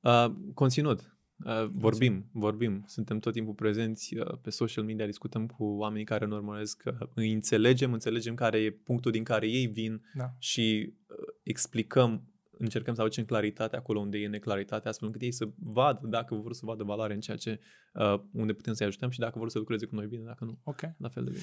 [0.00, 1.13] Uh, conținut.
[1.44, 2.84] Uh, vorbim, vorbim.
[2.86, 7.08] Suntem tot timpul prezenți uh, pe social media, discutăm cu oamenii care ne urmăresc, uh,
[7.14, 10.34] îi înțelegem, înțelegem care e punctul din care ei vin Da.
[10.38, 12.22] și uh, explicăm,
[12.58, 16.52] încercăm să aducem claritate acolo unde e neclaritate, astfel încât ei să vadă dacă vor
[16.52, 17.60] să vadă valoare în ceea ce,
[17.92, 20.58] uh, unde putem să-i ajutăm și dacă vor să lucreze cu noi bine, dacă nu,
[20.64, 20.80] Ok.
[20.98, 21.42] la fel de bine.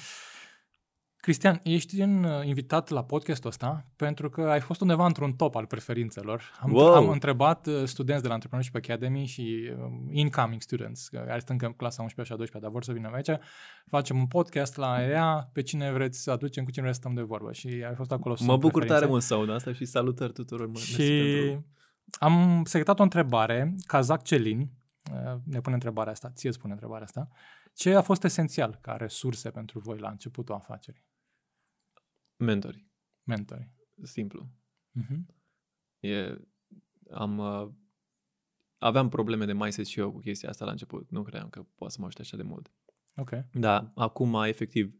[1.21, 5.55] Cristian, ești în, uh, invitat la podcastul ăsta pentru că ai fost undeva într-un top
[5.55, 6.43] al preferințelor.
[6.59, 6.93] Am, Wow!
[6.93, 11.49] am întrebat uh, studenți de la Entrepreneurship Academy și um, incoming students, uh, care sunt
[11.49, 13.41] încă în clasa 11 și a 12 dar vor să vină aici.
[13.89, 17.15] Facem un podcast la EA, pe cine vreți să aducem, cu cine vreți să stăm
[17.21, 17.51] de vorbă.
[17.51, 18.99] Și ai fost acolo sub Mă bucur preferințe.
[18.99, 20.65] tare mult să aud asta și salutări tuturor.
[20.65, 21.65] Mă, mersi Și pentru-
[22.19, 24.59] am selectat o întrebare, Kazak Celin,
[25.11, 27.27] uh, ne pune întrebarea asta, ție spune întrebarea asta.
[27.73, 31.09] Ce a fost esențial ca resurse pentru voi la începutul afacerii?
[32.41, 32.85] Mentori,
[33.23, 33.71] Mentori.
[34.03, 34.49] simplu.
[34.91, 35.35] Mhm.
[35.99, 36.37] E,
[37.11, 37.69] am, uh,
[38.77, 41.09] aveam probleme de mindset și eu cu chestia asta la început.
[41.09, 42.71] Nu credeam că poate să mă ajute așa de mult.
[43.15, 43.29] Ok.
[43.53, 44.95] Da, acum, efectiv,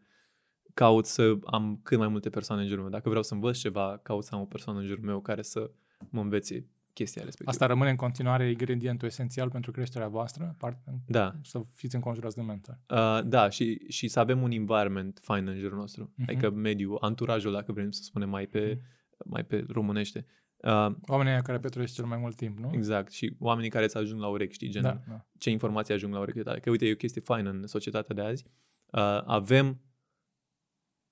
[0.74, 2.92] caut să am cât mai multe persoane în jurul meu.
[2.92, 5.72] Dacă vreau să învăț ceva, caut să am o persoană în jurul meu care să
[6.10, 7.50] mă învețe chestia respectivă.
[7.50, 12.42] Asta rămâne în continuare ingredientul esențial pentru creșterea voastră, part, Da, să fiți înconjurați de
[12.42, 12.80] mentor.
[12.90, 16.12] uh, da și, și să avem un environment fain în jurul nostru.
[16.16, 16.30] Mhm.
[16.30, 18.82] Adică mediul, anturajul, dacă vrem să spunem mai pe,
[19.26, 20.26] mai pe românește.
[20.58, 22.70] Uh, Oamenii aia care petreceți cel mai mult timp, nu?
[22.74, 23.12] exact.
[23.12, 25.26] Și oamenii care îți ajung la urechi, știi, gen Da, da.
[25.38, 26.60] ce informații ajung la urechile tale.
[26.60, 28.44] Că uite, e o chestie faină în societatea de azi.
[28.92, 29.82] Uh, avem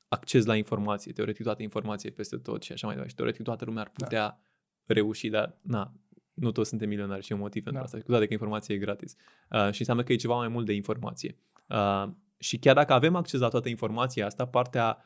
[0.07, 3.09] acces la informație, teoretic toată informație peste tot și așa mai departe.
[3.09, 4.39] Și teoretic toată lumea ar putea da.
[4.93, 5.93] Reuși, dar na,
[6.33, 7.85] nu toți suntem milionari și e un motiv pentru da.
[7.85, 9.15] asta, cu toate că informația e gratis.
[9.49, 11.37] Uh, și înseamnă că e ceva mai mult de informație.
[11.67, 15.03] Uh, și chiar dacă avem acces la toată informația asta, partea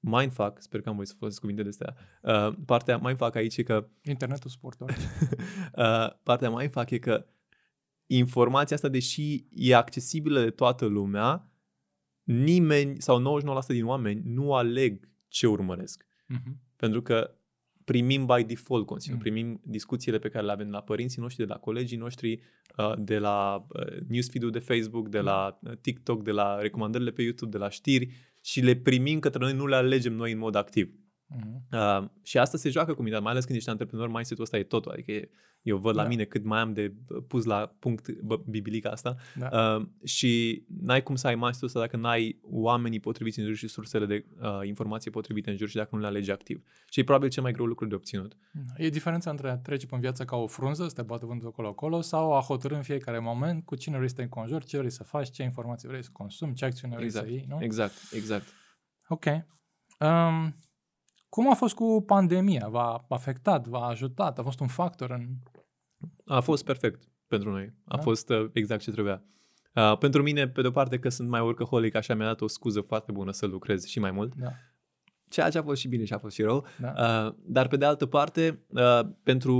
[0.00, 3.62] mindfuck, sper că am voi să folosesc cuvinte de astea, uh, partea mindfuck aici e
[3.62, 3.88] că...
[4.02, 4.94] Internetul sportului.
[5.74, 7.26] uh, partea mindfuck e că
[8.06, 11.50] informația asta, deși e accesibilă de toată lumea,
[12.22, 16.04] nimeni sau 99% din oameni nu aleg ce urmăresc.
[16.04, 16.52] Uh-huh.
[16.76, 17.34] Pentru că
[17.84, 19.22] primim by default conținut, mm.
[19.22, 22.40] primim discuțiile pe care le avem de la părinții noștri, de la colegii noștri,
[22.76, 27.22] uh, de la uh, newsfeed-ul de Facebook, de la uh, TikTok, de la recomandările pe
[27.22, 28.08] YouTube, de la știri
[28.40, 30.94] și le primim către noi, nu le alegem noi în mod activ.
[31.36, 32.02] Uh-huh.
[32.02, 34.62] Uh, și asta se joacă cu mine, mai ales când ești antreprenor, mindset-ul ăsta e
[34.62, 34.92] totul.
[34.92, 35.30] Adică e,
[35.62, 36.02] eu văd da.
[36.02, 36.94] la mine cât mai am de
[37.28, 38.10] pus la punct
[38.46, 39.76] bibilica asta da.
[39.76, 43.68] uh, și n-ai cum să ai mindset ăsta dacă n-ai oamenii potriviți în jur și
[43.68, 46.62] sursele de uh, informație potrivite în jur și dacă nu le alegi activ.
[46.88, 48.36] Și e probabil cel mai greu lucru de obținut.
[48.76, 52.00] E diferența între a trece pe viață ca o frunză, să te bată vântul acolo-acolo,
[52.00, 55.04] sau a hotărâ în fiecare moment cu cine vrei să te înconjuri, ce vrei să
[55.04, 57.26] faci, ce informații vrei să consumi, ce acțiune vrei exact.
[57.26, 57.58] să iei, nu?
[57.60, 58.44] Exact, exact.
[59.08, 59.24] Ok.
[59.98, 60.54] Um,
[61.28, 62.68] cum a fost cu pandemia?
[62.68, 64.38] V-a afectat, v-a ajutat?
[64.38, 65.28] A fost un factor în...
[66.26, 67.72] A fost perfect pentru noi.
[67.84, 68.02] A da?
[68.02, 69.22] fost uh, exact ce trebuia.
[69.74, 72.80] Uh, pentru mine, pe de-o parte, că sunt mai workaholic, așa mi-a dat o scuză
[72.80, 74.34] foarte bună să lucrez și mai mult.
[74.34, 74.48] Da.
[75.28, 76.66] Ceea ce a fost și bine și a fost și rău.
[76.78, 76.88] Da.
[76.88, 79.54] Uh, dar, pe de altă parte, uh, pentru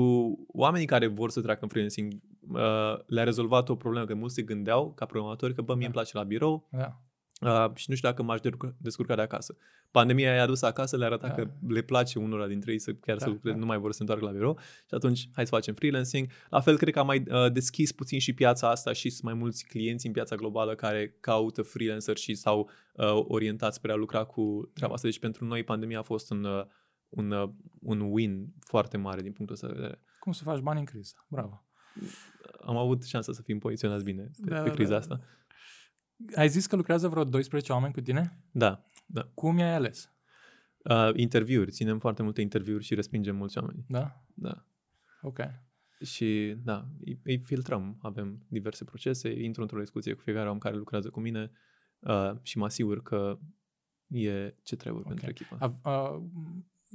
[0.48, 2.12] oamenii care vor să treacă în freelancing,
[2.52, 5.87] uh, le-a rezolvat o problemă, că mulți se gândeau, ca programatori, că, bă, mie da.
[5.87, 7.02] îmi place la birou, da
[7.42, 8.40] Uh, și nu știu dacă m-aș
[8.76, 9.57] descurca de acasă.
[9.90, 11.42] Pandemia i-a dus acasă, le-a arătat da.
[11.42, 13.61] că le place unora dintre ei să chiar da, să lucreze, da.
[13.61, 16.28] nu mai vor să se întoarcă la birou și atunci hai să facem freelancing.
[16.50, 19.35] La fel, cred că am mai uh, deschis puțin și piața asta și sunt mai
[19.35, 24.24] mulți clienți în piața globală care caută freelancer și s-au uh, orientat spre a lucra
[24.24, 25.07] cu treaba asta.
[25.09, 26.64] Deci pentru noi pandemia a fost un, uh,
[27.09, 27.48] un, uh,
[27.81, 30.00] un win foarte mare din punctul ăsta de vedere.
[30.18, 31.14] Cum să faci bani în criză?
[31.28, 31.64] Bravo!
[32.64, 35.14] Am avut șansa să fim poziționați bine pe, da, pe criza da, asta.
[35.14, 35.24] Da.
[36.35, 38.38] Ai zis că lucrează vreo 12 oameni cu tine?
[38.50, 38.85] Da.
[39.06, 39.30] da.
[39.35, 40.11] Cum i-ai ales?
[40.85, 41.70] Uh, interviuri.
[41.70, 43.85] Ținem foarte multe interviuri și respingem mulți oameni.
[43.88, 44.24] Da?
[44.35, 44.66] Da.
[45.22, 45.38] Ok.
[46.04, 47.98] Și, da, îi, îi filtrăm.
[48.02, 49.42] Avem diverse procese.
[49.42, 51.50] Intru într-o discuție cu fiecare om care lucrează cu mine
[51.98, 53.38] uh, și mă asigur că
[54.06, 55.16] e ce trebuie okay.
[55.16, 55.80] pentru echipa.
[55.82, 56.22] A, uh,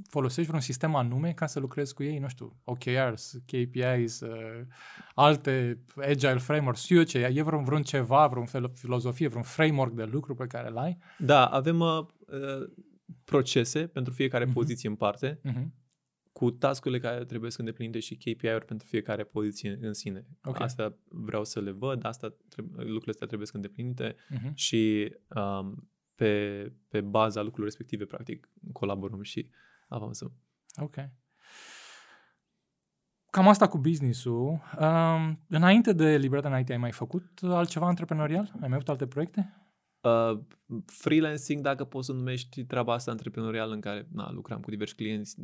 [0.10, 4.66] folosești vreun sistem anume ca să lucrezi cu ei, nu știu, OKRs, KPIs, uh,
[5.14, 10.04] alte agile frameworks, știu eu ce, e vreun, vreun ceva, vreun filozofie, vreun framework de
[10.04, 10.98] lucru pe care îl ai?
[11.18, 12.86] Da, avem uh, uh
[13.24, 14.54] procese pentru fiecare uh-huh.
[14.54, 15.66] poziție în parte, uh-huh.
[16.32, 20.26] cu tascurile care trebuie să îndeplinite și KPI-uri pentru fiecare poziție în sine.
[20.44, 20.66] Okay.
[20.66, 24.54] Asta vreau să le văd, asta trebuie, lucrurile astea trebuie să îndeplinite uh-huh.
[24.54, 29.50] și um, pe, pe baza lucrurilor respective, practic, colaborăm și
[29.88, 30.34] avansăm.
[30.76, 30.96] Ok.
[33.30, 34.62] Cam asta cu business-ul.
[34.80, 38.52] Um, înainte de Libertatea în IT, ai mai făcut altceva antreprenorial?
[38.54, 39.68] Ai mai avut alte proiecte?
[40.02, 40.40] Uh,
[40.86, 45.36] freelancing, dacă poți să numești treaba asta antreprenorial în care na, lucram cu diversi clienți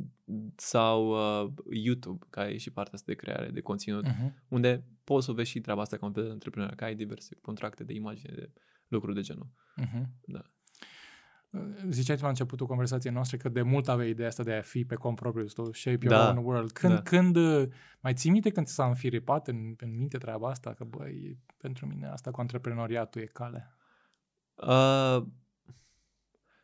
[0.56, 4.34] sau uh, YouTube, care e și partea asta de creare de conținut, uh-huh.
[4.48, 7.36] unde poți să vezi și treaba asta ca un fel de antreprenorial, că ai diverse
[7.42, 8.52] contracte de imagine, de
[8.88, 9.48] lucruri de genul.
[9.82, 10.04] Uh-huh.
[10.26, 10.42] Da.
[11.90, 14.96] Ziceai la începutul conversației noastre că de mult aveai ideea asta de a fi pe
[14.96, 16.30] cont propriu, to shape your da.
[16.30, 16.72] own world.
[16.72, 17.02] Când, da.
[17.02, 17.38] când,
[18.00, 20.74] mai ții minte când s-a înfiripat în, în minte treaba asta?
[20.74, 23.78] Că, băi, pentru mine asta cu antreprenoriatul e cale.
[24.56, 25.24] Uh,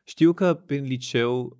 [0.03, 1.59] știu că prin liceu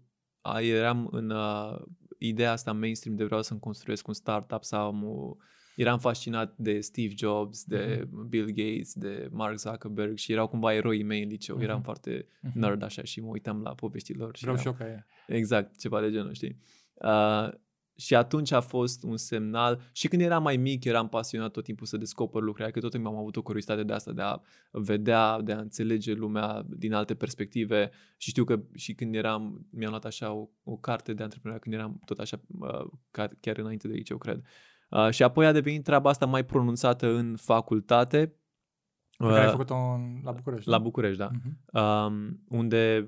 [0.61, 1.81] eram în uh,
[2.17, 5.35] ideea asta mainstream de vreau să-mi construiesc un startup sau o,
[5.79, 8.27] eram fascinat de Steve Jobs, de mm-hmm.
[8.29, 11.57] Bill Gates, de Mark Zuckerberg și erau cumva eroii mei în liceu.
[11.57, 11.63] Mm-hmm.
[11.63, 12.53] Eram foarte mm-hmm.
[12.53, 14.37] nerd așa și mă uitam la poveștilor.
[14.41, 15.05] Vreau și eu ca e.
[15.27, 16.57] Exact, ceva de genul, știi?
[16.93, 17.49] Uh,
[17.95, 21.85] și atunci a fost un semnal și când eram mai mic eram pasionat tot timpul
[21.85, 24.39] să descoper lucruri, adică tot timpul am avut o curiozitate de asta, de a
[24.71, 29.89] vedea, de a înțelege lumea din alte perspective și știu că și când eram, mi-am
[29.89, 33.93] luat așa o, o carte de antreprenoriat când eram tot așa, uh, chiar înainte de
[33.93, 34.41] liceu, cred.
[34.89, 38.33] Uh, și apoi a devenit treaba asta mai pronunțată în facultate.
[39.17, 39.75] Pe care ai uh, făcut-o
[40.23, 40.69] la București.
[40.69, 41.27] La București, da.
[41.27, 42.07] Uh-huh.
[42.07, 43.05] Uh, unde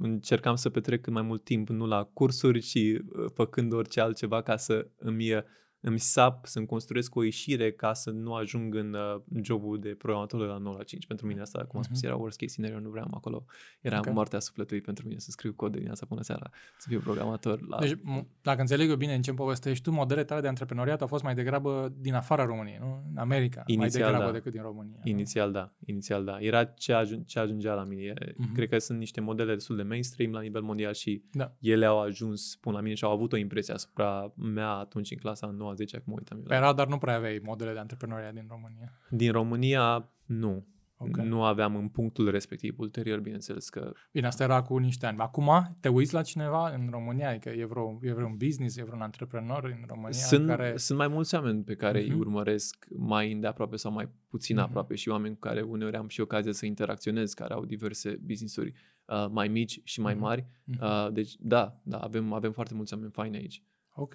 [0.00, 4.42] încercam să petrec cât mai mult timp, nu la cursuri, ci uh, făcând orice altceva
[4.42, 5.44] ca să îmi
[5.86, 10.40] îmi sap, să-mi construiesc o ieșire ca să nu ajung în uh, jobul de programator
[10.40, 11.06] de la 9 la 5.
[11.06, 12.06] Pentru mine asta, cum am spus, mhm.
[12.06, 13.44] era worst case scenario, nu vreau acolo.
[13.80, 14.12] Era okay.
[14.12, 17.66] moartea sufletului pentru mine să scriu cod de dimineața până seara, să fiu programator.
[17.68, 17.78] La...
[17.78, 17.98] Deci,
[18.42, 21.34] dacă înțeleg eu bine în ce povestești tu, modele tale de antreprenoriat au fost mai
[21.34, 23.04] degrabă din afara României, nu?
[23.10, 24.32] În America, Inițial, mai degrabă da.
[24.32, 25.00] decât din România.
[25.04, 25.52] Inițial, nu?
[25.52, 25.72] da.
[25.84, 26.40] Inițial, da.
[26.40, 28.14] Era ce, ajun- ce ajungea la mine.
[28.14, 28.54] Uh-huh.
[28.54, 31.54] Cred că sunt niște modele destul de mainstream la nivel mondial și da.
[31.60, 35.16] ele au ajuns până la mine și au avut o impresie asupra mea atunci în
[35.16, 36.42] clasa 9 2010, acum uitam.
[36.42, 38.92] Pe radar nu prea aveai modele de antreprenoria din România.
[39.10, 40.66] Din România, nu.
[40.98, 41.26] Okay.
[41.26, 42.78] Nu aveam în punctul respectiv.
[42.78, 43.92] Ulterior, bineînțeles că...
[44.12, 45.18] Bine, asta era cu niște ani.
[45.18, 47.28] Acum te uiți la cineva în România?
[47.28, 50.12] Adică e, vreo, e vreun business, e vreun antreprenor în România?
[50.12, 50.76] Sunt, care...
[50.76, 52.04] sunt mai mulți oameni pe care uh-huh.
[52.04, 52.18] îi mhm.
[52.18, 54.62] urmăresc mai îndeaproape sau mai puțin uh-huh.
[54.62, 58.72] aproape și oameni cu care uneori am și ocazia să interacționez, care au diverse business-uri
[59.04, 60.22] uh, mai mici și mai mhm.
[60.22, 60.42] mari.
[60.42, 60.80] Uh-huh.
[60.80, 63.62] Uh, deci, da, da avem, avem foarte mulți oameni faini aici.
[63.94, 64.14] Ok.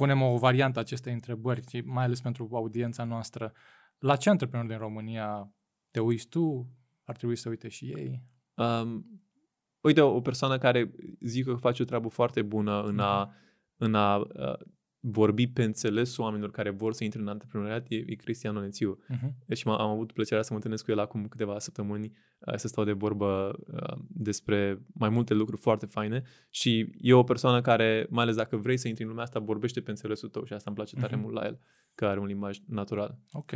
[0.00, 3.52] Punem o variantă a acestei întrebări, și mai ales pentru audiența noastră.
[3.98, 5.54] La ce antreprenori din România
[5.90, 6.68] te uiți tu?
[7.04, 8.22] Ar trebui să uite și ei?
[8.54, 9.06] Um,
[9.80, 13.34] uite, o persoană care zic că face o treabă foarte bună în a,
[13.76, 14.58] în a uh,
[15.02, 18.98] vorbi pe înțelesul oamenilor care vor să intre în antreprenoriat e, e Cristian Onețiu.
[19.14, 19.28] Uh-huh.
[19.46, 22.68] Deci m- am avut plăcerea să mă întâlnesc cu el acum câteva săptămâni, uh, să
[22.68, 28.06] stau de vorbă uh, despre mai multe lucruri foarte faine și e o persoană care,
[28.10, 30.64] mai ales dacă vrei să intri în lumea asta, vorbește pe înțelesul tău și asta
[30.70, 31.24] îmi place tare Mhm.
[31.24, 31.58] mult la el,
[31.94, 33.18] că are un limbaj natural.
[33.32, 33.50] Ok.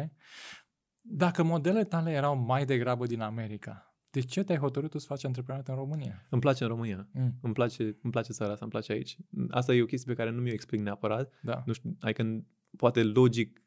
[1.01, 5.25] Dacă modelele tale erau mai degrabă din America, de ce te-ai hotărât tu să faci
[5.25, 6.27] antreprenoriat în România?
[6.31, 7.09] Îmi place în România.
[7.13, 9.17] Mm, Îmi place, îmi place țara asta, îmi place aici.
[9.51, 11.33] Asta e o chestie pe care nu mi-o explic neapărat.
[11.43, 11.63] da.
[11.67, 12.45] Nu știu, adică
[12.77, 13.63] poate logic,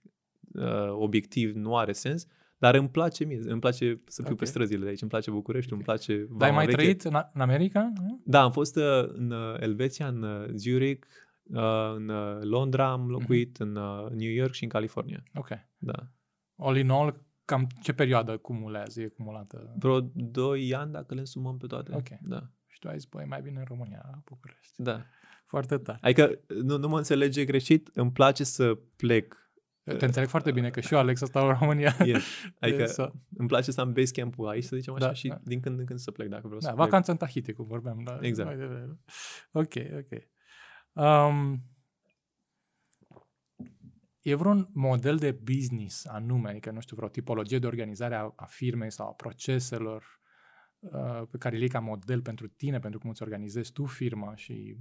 [0.53, 2.25] uh, obiectiv, nu are sens,
[2.57, 4.37] dar îmi place mie, îmi place să fiu Ok.
[4.37, 6.77] pe străzile de aici, îmi place București, îmi place Dar ai Vama mai Veche.
[6.77, 7.91] trăit în, în America?
[8.01, 8.21] Nu?
[8.25, 11.07] Da, am fost uh, în uh, Elveția, în uh, Zurich,
[11.43, 15.23] uh, în uh, Londra am locuit, în uh, New York și în California.
[15.33, 15.47] Ok.
[15.77, 15.93] Da.
[16.55, 19.73] All in all, cam ce perioadă cumulează, e cumulată?
[19.79, 21.95] Vreo 2 ani dacă le însumăm pe toate.
[21.95, 22.07] Ok.
[22.21, 22.49] Da.
[22.67, 24.73] Și tu ai zis, băi, mai bine în România, la București.
[24.75, 25.05] Da.
[25.45, 25.97] Foarte tare.
[26.01, 29.45] Adică nu, nu mă înțelege greșit, îmi place să plec.
[29.97, 31.95] Te înțeleg foarte bine că și eu aleg să stau în România.
[32.05, 32.17] E,
[32.59, 35.39] adică Să- îmi place să am base camp-ul aici, să zicem așa, Da, și da.
[35.43, 36.85] din când în când să plec dacă vreau Da, să plec.
[36.85, 38.01] vacanță în Tahiti, cum vorbeam.
[38.03, 38.47] Da, Exact.
[38.49, 38.97] mai devreme.
[39.51, 40.21] Ok, ok.
[41.05, 41.61] Um,
[44.29, 48.45] e vreun model de business anume, adică, nu știu, vreo tipologie de organizare a, a
[48.45, 50.03] firmei sau a proceselor
[50.79, 54.35] uh, pe care le iei ca model pentru tine, pentru cum îți organizezi tu firma
[54.35, 54.77] și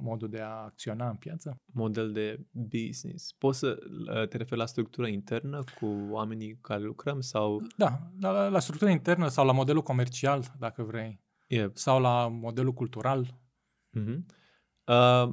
[0.00, 1.60] modul de a acționa în piață?
[1.72, 3.32] model de business.
[3.32, 8.10] Poți să uh, te referi la structura internă cu oamenii cu care lucrăm sau Da,
[8.20, 12.72] la, la, la structura internă sau la modelul comercial, dacă vrei, e sau la modelul
[12.72, 13.38] cultural.
[13.98, 14.18] Uh-huh.
[14.84, 15.32] Uh,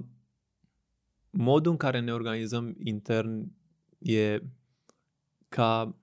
[1.30, 3.57] modul în care ne organizăm intern
[3.98, 4.42] e
[5.50, 5.96] ca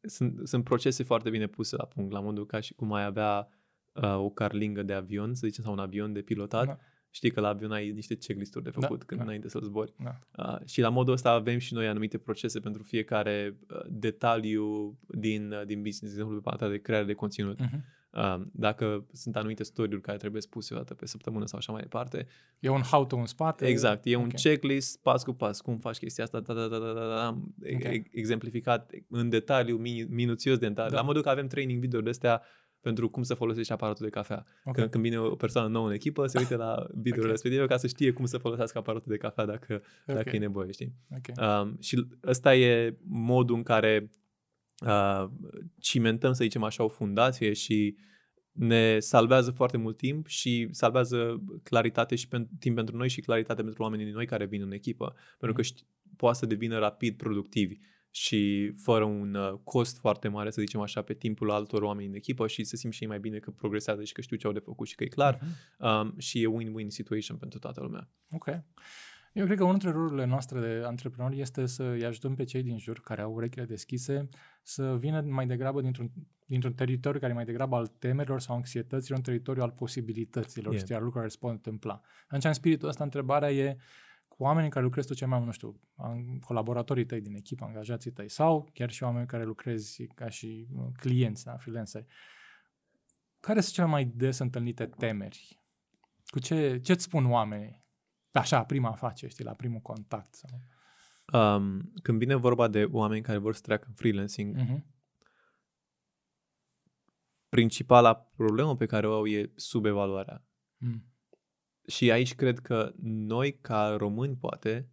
[0.00, 3.48] sunt, sunt procese foarte bine puse la punct, la modul ca și cum ai avea
[3.92, 6.66] uh, o carlingă de avion, să zicem, sau un avion de pilotat.
[6.66, 6.78] Da.
[7.12, 9.26] Știi că la avion ai niște checklist-uri de făcut Da, când da.
[9.26, 9.94] înainte să zbori.
[10.02, 10.18] Da.
[10.36, 15.52] Uh, și la modul ăsta avem și noi anumite procese pentru fiecare uh, detaliu din,
[15.52, 17.60] uh, din business, de exemplu, pe partea de creare de conținut.
[17.62, 17.80] Uh-huh.
[18.12, 21.80] Uh, dacă sunt anumite story-uri care trebuie spuse o dată pe săptămână sau așa mai
[21.80, 22.26] departe,
[22.58, 23.66] E un how-to în spate.
[23.66, 24.34] Exact, e un Ok.
[24.34, 27.54] checklist pas cu pas, cum faci chestia asta, da, da, da, da, da, da, am
[27.62, 27.82] e- Ok.
[27.82, 30.90] e- exemplificat în detaliu, mini, minuțios de detaliu.
[30.90, 30.96] Da.
[30.96, 32.42] La modul că avem training video de astea
[32.80, 34.46] pentru cum să folosești aparatul de cafea.
[34.64, 34.74] Ok.
[34.74, 37.30] Când, când vine o persoană nouă în echipă, se uite la videoul Ok.
[37.30, 39.74] respectiv ca să știe cum să folosească aparatul de cafea dacă,
[40.06, 40.14] Ok.
[40.14, 40.94] dacă e nevoie, știi?
[41.16, 41.62] Ok.
[41.62, 44.10] Um, și ăsta e modul în care
[44.80, 45.24] uh,
[45.78, 47.96] cimentăm, să zicem așa, o fundație și
[48.52, 53.62] ne salvează foarte mult timp și salvează claritate și pen- timp pentru noi și claritate
[53.62, 55.14] pentru oamenii din noi care vin în echipă.
[55.38, 57.76] Pentru că ști, poate să devină rapid productivi
[58.10, 62.14] și fără un uh, cost foarte mare, să zicem așa, pe timpul altor oameni în
[62.14, 64.52] echipă și să simt și ei mai bine că progresează și că știu ce au
[64.52, 65.38] de făcut și că e clar.
[65.42, 65.88] Mhm.
[65.88, 68.10] Um, și e win-win situation pentru toată lumea.
[68.30, 68.46] Ok.
[69.32, 72.62] Eu cred că unul dintre rolurile noastre de antreprenori este să îi ajutăm pe cei
[72.62, 74.28] din jur care au urechile deschise
[74.62, 76.10] să vină mai degrabă dintr-un,
[76.46, 80.84] dintr-un teritoriu care e mai degrabă al temerilor sau anxietăților, un teritoriu al posibilităților, Yeah.
[80.84, 82.00] știi, al lucrurilor care se pot întâmpla.
[82.24, 83.76] Atunci, în spiritul ăsta, întrebarea e
[84.28, 87.64] cu oamenii care lucrezi tu cel mai mult, nu știu, an- colaboratorii tăi din echipă,
[87.64, 92.06] angajații tăi sau chiar și oameni care lucrezi ca și uh, clienți, da, freelanceri.
[93.40, 95.58] Care sunt cele mai des întâlnite temeri?
[96.26, 97.79] Cu ce, ce-ți spun oamenii?
[98.32, 100.34] Așa, prima afacere, știi, la primul contact.
[100.34, 100.50] Sau...
[101.32, 104.84] Um, când vine vorba de oameni care vor să treacă în freelancing, Uh-huh.
[107.48, 110.44] principala problemă pe care o au e subevaluarea.
[110.76, 111.04] Mm.
[111.86, 114.90] Și aici cred că noi, ca români, poate,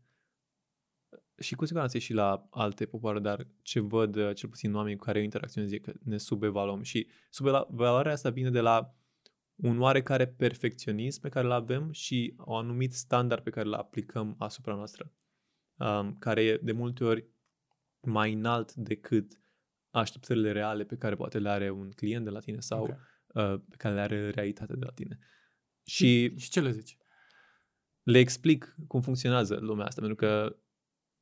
[1.39, 5.03] și cu siguranță și la alte popoare, dar ce văd, uh, cel puțin oamenii cu
[5.03, 6.81] care eu interacționez, e că ne subevaluăm.
[6.81, 8.96] Și subevaluarea asta vine de la
[9.57, 14.35] un oarecare perfecționism pe care îl avem și un anumit standard pe care îl aplicăm
[14.37, 15.11] asupra noastră,
[15.75, 17.25] um, care e de multe ori
[18.01, 19.41] mai înalt decât
[19.89, 22.97] așteptările reale pe care poate le are un client de la tine sau okay.
[23.27, 25.19] uh, pe care le are realitatea de la tine.
[25.83, 26.97] Și, și ce le zici?
[28.03, 30.59] Le explic cum funcționează lumea asta, pentru că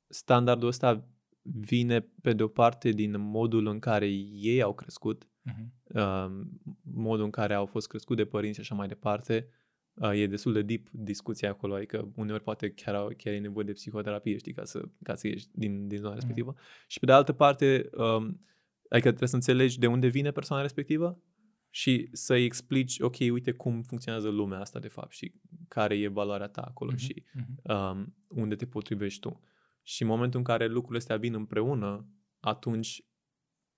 [0.08, 1.08] standardul ăsta
[1.42, 5.66] vine pe de o parte din modul în care ei au crescut, uh-huh.
[5.96, 6.42] Uh,
[6.82, 9.48] modul în care au fost crescut de părinți și așa mai departe.
[9.94, 13.66] Uh, e destul de deep discuția acolo, adică uneori poate chiar, au, chiar e nevoie
[13.66, 16.16] de psihoterapie, știi, ca să, ca să ieși din, din zona uh-huh.
[16.16, 16.56] respectivă.
[16.88, 18.42] Și pe de altă parte, um,
[18.90, 21.22] adică trebuie să înțelegi de unde vine persoana respectivă
[21.70, 25.34] și să-i explici, ok, uite cum funcționează lumea asta de fapt și
[25.68, 26.98] care e valoarea ta acolo uh-huh.
[26.98, 27.24] și
[27.64, 29.42] um, unde te potrivești tu.
[29.84, 32.08] Și în momentul în care lucrurile astea vin împreună,
[32.40, 33.04] atunci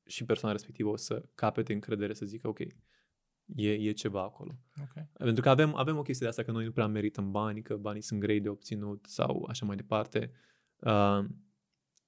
[0.07, 2.59] și persoana respectivă o să capete încredere să zică, ok,
[3.55, 4.59] e, e ceva acolo.
[4.89, 5.09] Okay.
[5.13, 7.75] Pentru că avem, avem o chestie de asta că noi nu prea merităm bani, că
[7.75, 10.31] banii sunt grei de obținut sau așa mai departe.
[10.79, 11.25] Uh,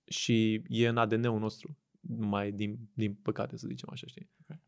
[0.06, 4.30] și e în ADN-ul nostru, mai din, din păcate să zicem așa, știi?
[4.42, 4.62] Okay.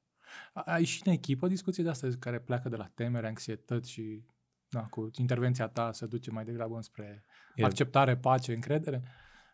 [0.54, 4.24] Ai și în echipă discuții de astea care pleacă de la temere, anxietăți și
[4.70, 7.24] da, cu intervenția ta se duce mai degrabă înspre
[7.56, 7.64] e...
[7.64, 9.04] acceptare, pace, încredere?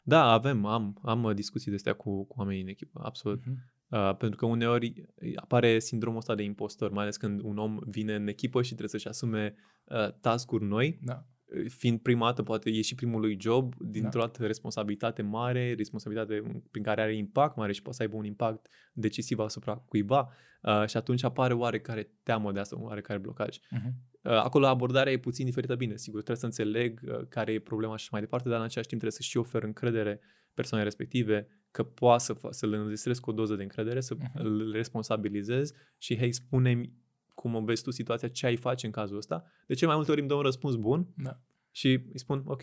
[0.08, 3.42] Da, avem, am, am discuții de astea cu, cu oamenii în echipă, absolut.
[3.42, 3.76] Uh-huh.
[3.90, 8.16] Uh, pentru că uneori apare sindromul ăsta de impostor, mai ales când un om vine
[8.16, 11.00] în echipă și trebuie să-și asume uh, task-uri noi.
[11.02, 11.26] Da
[11.68, 14.26] fiind prima dată, poate e și primul lui job, dintr-o da.
[14.26, 18.68] dată responsabilitate mare, responsabilitate prin care are impact mare și poate să aibă un impact
[18.94, 20.30] decisiv asupra cuiva
[20.62, 23.58] uh, și atunci apare oarecare teamă de asta, oarecare blocaj.
[23.58, 23.92] Uh-huh.
[24.22, 27.96] Uh, acolo abordarea e puțin diferită, bine, sigur, trebuie să înțeleg uh, care e problema
[27.96, 30.20] și mai departe, dar în același timp trebuie să și ofer încredere
[30.54, 34.34] persoanei respective că poate să, să le înregistrez cu o doză de încredere, să uh-huh.
[34.34, 36.94] îl responsabilizez și, hei, spune-mi
[37.38, 39.44] cum vezi tu situația, ce ai face în cazul ăsta.
[39.68, 41.38] De ce mai multe ori îmi dă un răspuns bun da.
[41.72, 42.62] și îi spun, ok,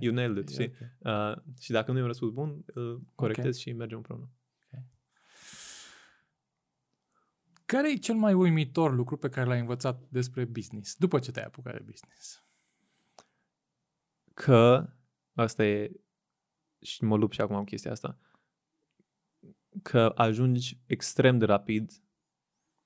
[0.00, 0.72] you nailed it, știi?
[1.00, 1.32] Okay.
[1.32, 3.60] Uh, și dacă nu e un răspuns bun, îl corectez okay.
[3.60, 4.30] și mergem împreună.
[4.66, 4.86] Okay.
[7.64, 11.44] Care e cel mai uimitor lucru pe care l-ai învățat despre business, după ce te-ai
[11.46, 12.44] apucat de business?
[14.34, 14.92] Că,
[15.32, 15.90] asta e,
[16.80, 18.18] și mă lupt și acum am chestia asta,
[19.82, 21.92] că ajungi extrem de rapid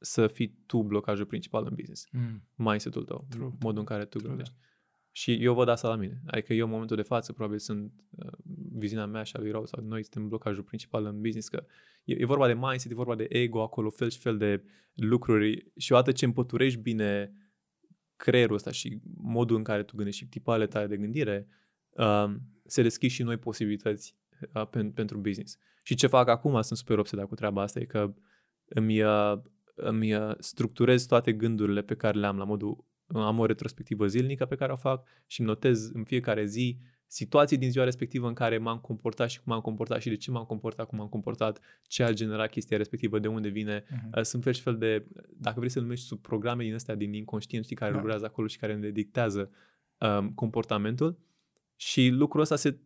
[0.02, 2.06] să fii tu blocajul principal în business.
[2.12, 2.42] Mm.
[2.54, 3.50] Mindset-ul tău, True.
[3.60, 4.54] modul în care tu True, gândești.
[4.60, 4.66] Da.
[5.14, 6.22] Și eu văd asta la mine.
[6.26, 8.32] Adică eu în momentul de față probabil sunt uh,
[8.72, 11.64] viziunea mea și a lui Rau sau noi suntem blocajul principal în business că
[12.04, 15.72] e, e vorba de mindset, e vorba de ego acolo, fel și fel de lucruri
[15.76, 17.32] și odată ce împăturești bine
[18.16, 21.48] creierul ăsta și modul în care tu gândești și tipale tale de gândire,
[21.90, 22.34] uh,
[22.64, 24.16] se deschid și noi posibilități
[24.54, 25.58] uh, pen, pentru business.
[25.82, 28.14] Și ce fac acum, sunt super obsedat cu treaba asta, e că
[28.64, 29.40] îmi uh,
[29.74, 34.46] îmi uh, structurez toate gândurile pe care le am la modul, am o retrospectivă zilnică
[34.46, 38.34] pe care o fac și îmi notez în fiecare zi situații din ziua respectivă în
[38.34, 41.60] care m-am comportat și cum am comportat și de ce m-am comportat, cum am comportat,
[41.82, 43.82] ce a generat chestia respectivă, de unde vine.
[43.82, 44.20] Uh-huh.
[44.22, 45.06] Sunt fel și fel de,
[45.36, 47.96] dacă vrei să numești sub programe din astea din inconștient, știi, care da.
[47.96, 49.50] lucrează acolo și care ne dictează
[49.98, 51.18] um, comportamentul.
[51.76, 52.78] Și lucrul ăsta se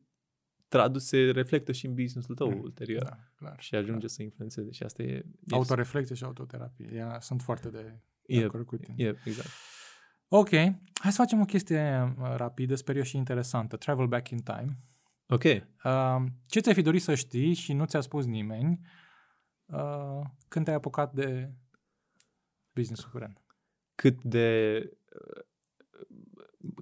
[0.69, 3.03] tradus, se reflectă și în business-ul tău mm, ulterior.
[3.03, 4.11] Da, clar, și ajunge clar.
[4.11, 4.71] să influențeze.
[4.71, 5.25] Și asta e...
[5.51, 6.91] Autoreflecție și autoterapie.
[6.93, 8.95] Ea, sunt foarte de, de yep, cu tine.
[8.97, 9.49] Yep, exact.
[10.29, 10.49] Ok.
[10.49, 13.77] Hai să facem o chestie uh, rapidă, sper eu și interesantă.
[13.77, 14.79] Travel back in time.
[15.27, 15.43] Ok.
[15.45, 18.81] Uh, ce ți-ai fi dorit să știi și nu ți-a spus nimeni
[19.67, 21.53] uh, când te-ai apucat de
[22.73, 23.41] business-ul curent?
[23.95, 24.79] Cât de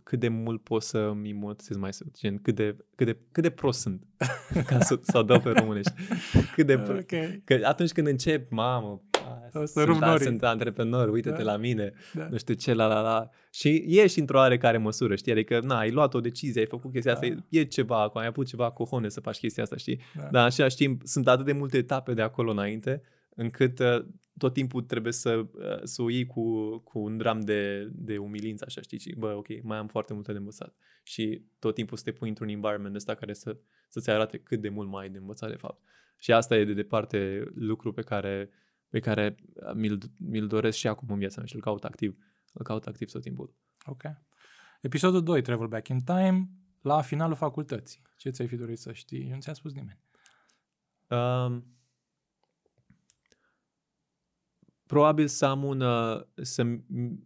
[0.03, 3.51] cât de mult pot să-mi emoționez mai sunt, gen cât de, cât de, cât de
[3.51, 4.03] prost sunt,
[4.67, 5.93] ca să, să o dau pe românești.
[6.55, 7.43] Cât de pro- okay.
[7.45, 11.53] că atunci când încep, mamă, a, sunt, a, sunt antreprenor, uite-te da.
[11.53, 12.29] la mine, da.
[12.31, 13.29] nu știu ce, la la la.
[13.51, 15.33] Și ești într-o oarecare măsură, știi?
[15.33, 17.19] Adică, na, ai luat o decizie, ai făcut chestia da.
[17.19, 20.01] asta, e ceva acolo, ai avut ceva cohone să faci chestia asta, știi?
[20.15, 20.23] Da.
[20.23, 23.03] Dar în același timp, sunt atât de multe etape de acolo înainte,
[23.35, 24.05] încât uh,
[24.39, 28.65] tot timpul trebuie să, uh, să o iei cu, cu un dram de, de umilință,
[28.67, 28.99] așa, știi?
[28.99, 30.75] Și, bă, ok, mai am foarte multe de învățat.
[31.03, 33.57] Și tot timpul să te pui într-un environment ăsta care să,
[33.89, 35.83] să-ți arate cât de mult mai ai de învățat, de fapt.
[36.19, 38.51] Și asta e de departe lucru pe care,
[38.89, 42.17] pe care uh, mi-l, mi-l doresc și acum în viața mea și îl caut activ.
[42.53, 43.55] Îl caut activ tot timpul.
[43.85, 44.03] Ok.
[44.81, 46.49] Episodul 2, Travel Back in Time,
[46.81, 48.03] la finalul facultății.
[48.17, 49.31] Ce ți-ai fi dorit să știi?
[49.31, 49.99] Nu ți-a spus nimeni.
[51.09, 51.65] Um,
[54.87, 55.83] probabil să am un,
[56.35, 56.63] să,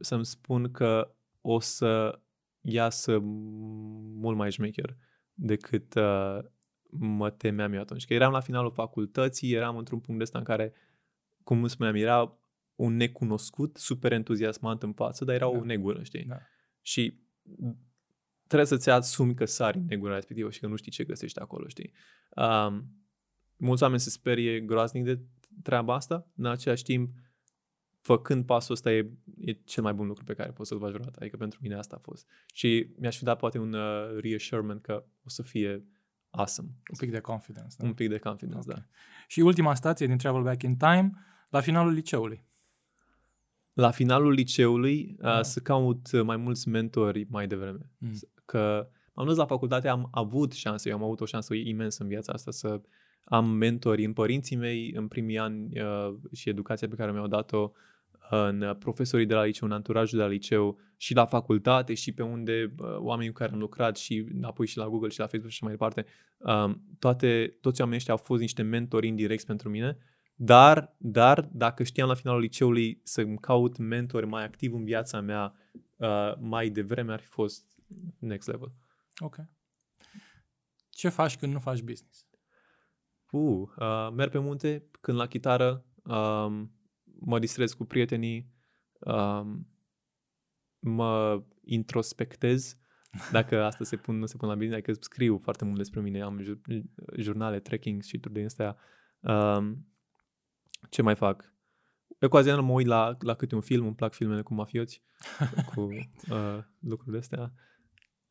[0.01, 2.21] să-mi spun că o să
[2.61, 4.97] iasă mult mai șmecher
[5.35, 6.39] decât, uh,
[6.91, 8.07] mă temeam eu atunci.
[8.07, 10.73] Că eram la finalul facultății, eram într-un punct de ăsta în care,
[11.45, 12.39] cum spuneam, era
[12.75, 15.59] un necunoscut, super entuziasmant în față, dar era da.
[15.59, 16.25] o negură, știi?
[16.25, 16.39] Da.
[16.81, 17.21] Și
[18.47, 21.69] trebuie să-ți asumi că sari în negura respectivă și că nu știi ce găsești acolo,
[21.69, 21.93] știi?
[22.37, 22.93] Um,
[23.57, 25.21] mulți oameni se sperie groaznic de
[25.63, 27.15] treaba asta, în același timp,
[28.01, 31.19] făcând pasul ăsta e, e cel mai bun lucru pe care poți să-l faci vreodată.
[31.21, 32.27] Adică pentru mine asta a fost.
[32.53, 35.85] Și mi-aș fi dat poate un uh, reassurement că o să fie
[36.31, 36.69] awesome.
[36.91, 37.77] Un pic de confidence.
[37.79, 37.87] Da?
[37.87, 38.75] Un pic de confidence, okay.
[38.75, 38.99] da.
[39.27, 41.11] Și ultima stație din Travel Back in Time,
[41.49, 42.47] la finalul liceului.
[43.73, 45.37] La finalul liceului da.
[45.37, 47.91] uh, să caut mai mulți mentori mai devreme.
[47.99, 48.19] Mm.
[48.45, 52.09] Că am dus la facultate, am avut șanse, eu am avut o șansă imensă în
[52.09, 52.81] viața asta să
[53.29, 57.73] am mentori în părinții mei în primii ani uh, și educația pe care mi-au dat-o
[58.31, 62.23] în profesorii de la liceu, în anturajul de la liceu și la facultate și pe
[62.23, 65.53] unde uh, oamenii cu care am lucrat și apoi și la Google și la Facebook
[65.53, 66.07] și mai departe,
[66.39, 69.99] um, toate, toți oamenii ăștia au fost niște mentori indirecți pentru mine,
[70.35, 75.55] dar, dar dacă știam la finalul liceului să-mi caut mentori mai activ în viața mea
[75.97, 77.65] uh, mai devreme ar fi fost
[78.19, 78.73] next level.
[79.19, 79.37] Ok.
[80.91, 82.28] Ce faci când nu faci business?
[83.31, 86.73] Uh, uh, merg pe munte, când la chitară, um,
[87.21, 88.53] mă distrez cu prietenii,
[88.99, 89.69] um,
[90.79, 92.77] mă introspectez,
[93.33, 96.23] dacă asta se pun, nu se pun la bine, adică scriu foarte mult despre mine,
[96.23, 96.61] am jur-
[97.17, 98.77] jurnale, trekking și de astea.
[99.21, 99.87] Um,
[100.91, 101.53] ce mai fac?
[102.21, 105.03] Ocazional mă uit la, la câte un film, îmi plac filmele cu mafioți,
[105.75, 107.53] cu uh, lucruri de astea.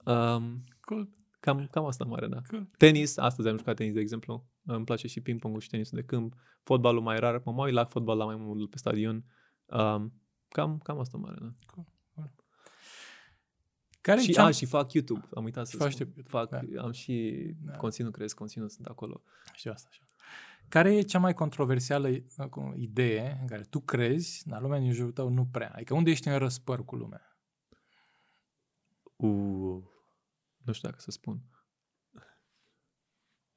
[0.05, 1.09] Um, cool.
[1.39, 2.41] Cam, cam asta mare, da.
[2.47, 2.69] Cool.
[2.77, 4.49] Tenis, astăzi am jucat tenis, de exemplu.
[4.67, 6.35] Îmi place și ping-pongul și tenisul de câmp.
[6.63, 9.23] Fotbalul mai rar, mă mai la fotbal la mai mult pe stadion.
[9.65, 10.13] Um,
[10.47, 11.53] cam, cam asta mare, da.
[11.65, 11.85] Cool.
[14.01, 15.27] Care și, a, și fac YouTube.
[15.33, 16.23] Am uitat să spun.
[16.23, 16.59] Fac, da.
[16.81, 17.31] Am și
[17.65, 17.77] da.
[17.77, 19.21] conținut, crezi, conținut sunt acolo.
[19.55, 20.01] Știu asta, așa.
[20.69, 22.07] Care e cea mai controversială
[22.73, 25.71] idee în care tu crezi, dar lumea din jurul tău nu prea?
[25.75, 27.37] Adică unde ești în răspăr cu lumea?
[29.15, 29.83] Uh,
[30.57, 31.41] nu știu dacă să spun.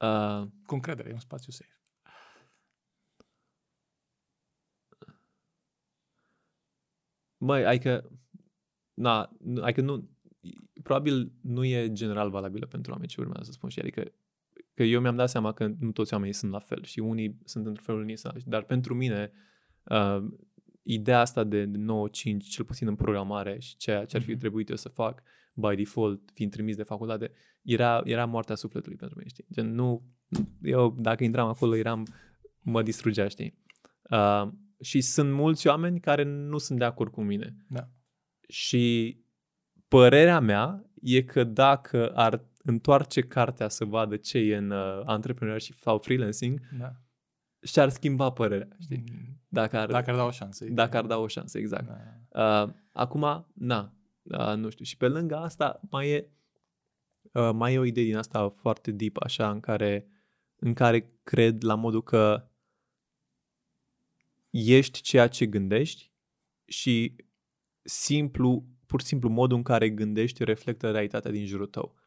[0.01, 1.75] Uh, cu încredere, e un spațiu safe.
[7.37, 8.11] Băi, adică,
[8.93, 10.09] na, adică nu,
[10.83, 14.11] probabil nu e general valabilă pentru oameni ce urmează să spun și adică
[14.73, 17.65] că eu mi-am dat seama că nu toți oamenii sunt la fel și unii sunt
[17.65, 19.31] într-un fel, unii sunt Dar pentru mine,
[19.83, 20.23] uh,
[20.81, 24.39] ideea asta de 9-5, cel puțin în programare și ceea ce ar fi mhm.
[24.39, 25.23] trebuit eu să fac
[25.53, 27.31] by default, fiind trimis de facultate,
[27.61, 29.45] era, era moartea sufletului pentru mine, știi?
[29.53, 30.03] Gen, nu,
[30.61, 32.07] eu dacă intram acolo eram,
[32.59, 33.59] mă distrugea, știi?
[34.09, 34.47] Uh,
[34.81, 37.55] și sunt mulți oameni care nu sunt de acord cu mine.
[37.67, 37.89] Da.
[38.47, 39.17] Și
[39.87, 45.61] părerea mea e că dacă ar întoarce cartea să vadă ce e în uh, antreprenoriat
[45.77, 46.91] sau freelancing, da.
[47.61, 49.03] și-ar schimba părerea, știi?
[49.11, 49.41] Mm.
[49.47, 50.65] Dacă ar, dacă ar da o șansă.
[50.69, 51.87] Dacă ar da o șansă, exact.
[51.87, 52.63] Da.
[52.63, 54.85] Uh, acum, na, uh, nu știu.
[54.85, 56.29] Și pe lângă asta mai e,
[57.31, 60.07] uh, mai e o idee din asta foarte deep, așa, în care,
[60.55, 62.49] în care cred la modul că
[64.49, 66.11] ești ceea ce gândești
[66.65, 67.15] și
[67.81, 71.99] simplu, pur și simplu modul în care gândești reflectă realitatea din jurul tău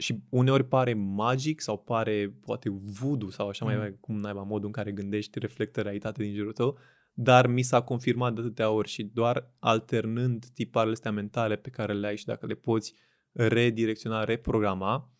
[0.00, 3.76] și uneori pare magic sau pare poate voodoo sau așa mm.
[3.76, 6.78] mai cum naiba modul în care gândești reflectă realitatea din jurul tău,
[7.12, 11.92] dar mi s-a confirmat de atâtea ori și doar alternând tiparele astea mentale pe care
[11.92, 12.94] le ai și dacă le poți
[13.32, 15.10] redirecționa, reprograma,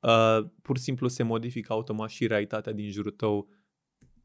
[0.00, 3.48] uh, pur și simplu se modifică automat și realitatea din jurul tău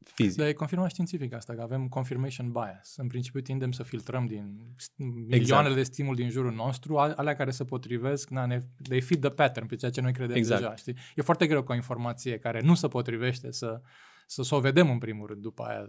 [0.04, 0.38] fizic.
[0.38, 2.94] Dar e confirmat științific asta, că avem confirmation bias.
[2.98, 5.76] În principiu tindem să filtrăm din milioanele exact.
[5.76, 9.68] de stimul din jurul nostru, alea care se potrivesc, na, ne, they fit the pattern,
[9.68, 10.62] pe ceea ce noi credem exact.
[10.62, 10.76] deja.
[10.76, 10.96] Știi?
[11.16, 13.82] E foarte greu cu o informație care nu se potrivește să,
[14.28, 15.86] să, să o vedem în primul rând după aia.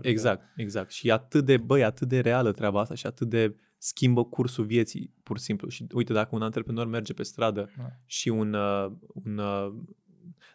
[0.00, 0.62] Exact, de...
[0.62, 0.90] exact.
[0.90, 5.14] Și atât de, băi, atât de reală treaba asta și atât de schimbă cursul vieții,
[5.22, 5.68] pur și simplu.
[5.68, 7.88] Și uite, dacă un antreprenor merge pe stradă da.
[8.06, 9.74] și un, uh, un uh,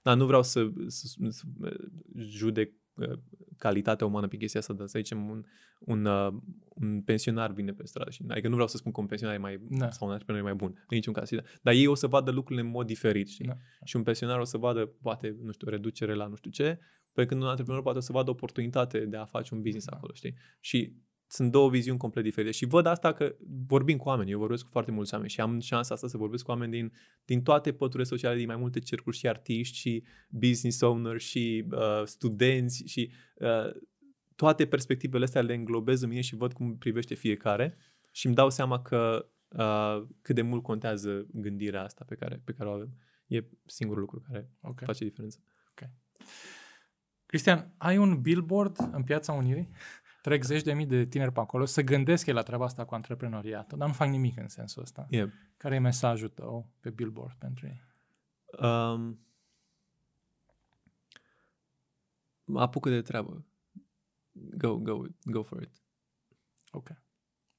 [0.04, 1.44] da, nu vreau să, să, să
[2.16, 3.20] judec Uh,
[3.58, 5.44] calitatea umană pe chestia asta, dar să zicem un,
[5.80, 6.34] un, uh,
[6.70, 8.10] un pensionar vine pe stradă.
[8.10, 9.92] Și, adică nu vreau să spun că un pensionar e mai da.
[9.92, 11.30] sau un antreprenor e mai bun, în niciun caz.
[11.62, 13.28] Dar ei o să vadă lucrurile în mod diferit.
[13.28, 13.46] Știi?
[13.46, 13.58] Da.
[13.84, 16.80] Și un pensionar o să vadă, poate, nu știu, reducere la nu știu ce,
[17.14, 19.96] pe când un antreprenor poate o să vadă oportunitate de a face un business da.
[19.96, 20.36] acolo, știi?
[20.60, 20.94] Și
[21.34, 22.52] sunt două viziuni complet diferite.
[22.52, 23.36] Și văd asta că
[23.68, 26.44] vorbim cu oameni, eu vorbesc cu foarte mulți oameni și am șansa asta să vorbesc
[26.44, 26.94] cu oameni din,
[27.26, 32.02] din toate păturile sociale, din mai multe cercuri și artiști și business owner și uh,
[32.06, 33.72] studenți și uh,
[34.36, 37.78] toate perspectivele astea le înglobez în mine și văd cum privește fiecare
[38.12, 42.54] și îmi dau seama că uh, cât de mult contează gândirea asta pe care, pe
[42.54, 42.98] care o avem.
[43.28, 44.82] E singurul lucru care Ok.
[44.86, 45.40] face diferență.
[47.34, 49.70] Cristian, ai un billboard în Piața Unirii?
[50.22, 52.94] Trec zeci de mii de tineri pe acolo, să gândesc ei la treaba asta cu
[52.94, 55.08] antreprenoriatul, dar nu fac nimic în sensul ăsta.
[55.10, 55.28] E.
[55.58, 57.84] Care e mesajul tău pe billboard pentru ei?
[58.70, 59.20] Um,
[62.56, 63.46] apucă de treabă.
[64.32, 65.72] Go, go, go for it.
[66.72, 66.90] Ok.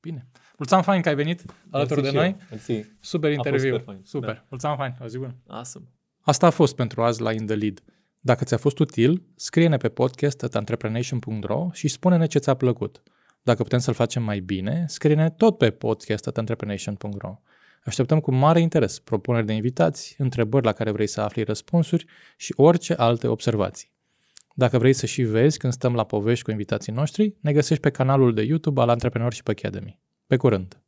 [0.00, 0.26] Bine.
[0.58, 2.36] Mulțumim fain că ai venit alături de noi.
[2.50, 2.84] Mersi.
[3.00, 3.70] Super A fost interviu.
[3.70, 4.00] super fain.
[4.04, 4.34] Super.
[4.34, 4.44] Da.
[4.48, 4.96] Mulțumim fain.
[5.00, 5.36] O zi bună.
[5.46, 5.86] Awesome.
[6.20, 7.82] Asta a fost pentru azi la In The Lead.
[8.26, 13.02] Dacă ți-a fost util, scrie-ne pe podcast at entreprenation.ro și spune-ne ce ți-a plăcut.
[13.42, 17.40] Dacă putem să-l facem mai bine, scrie-ne tot pe podcast at entreprenation.ro.
[17.84, 22.06] Așteptăm cu mare interes propuneri de invitați, întrebări la care vrei să afli răspunsuri
[22.36, 23.92] și orice alte observații.
[24.54, 27.90] Dacă vrei să și vezi când stăm la povești cu invitații noștri, ne găsești pe
[27.90, 30.00] canalul de YouTube al Entrepreneurship Academy.
[30.26, 30.83] Pe curând!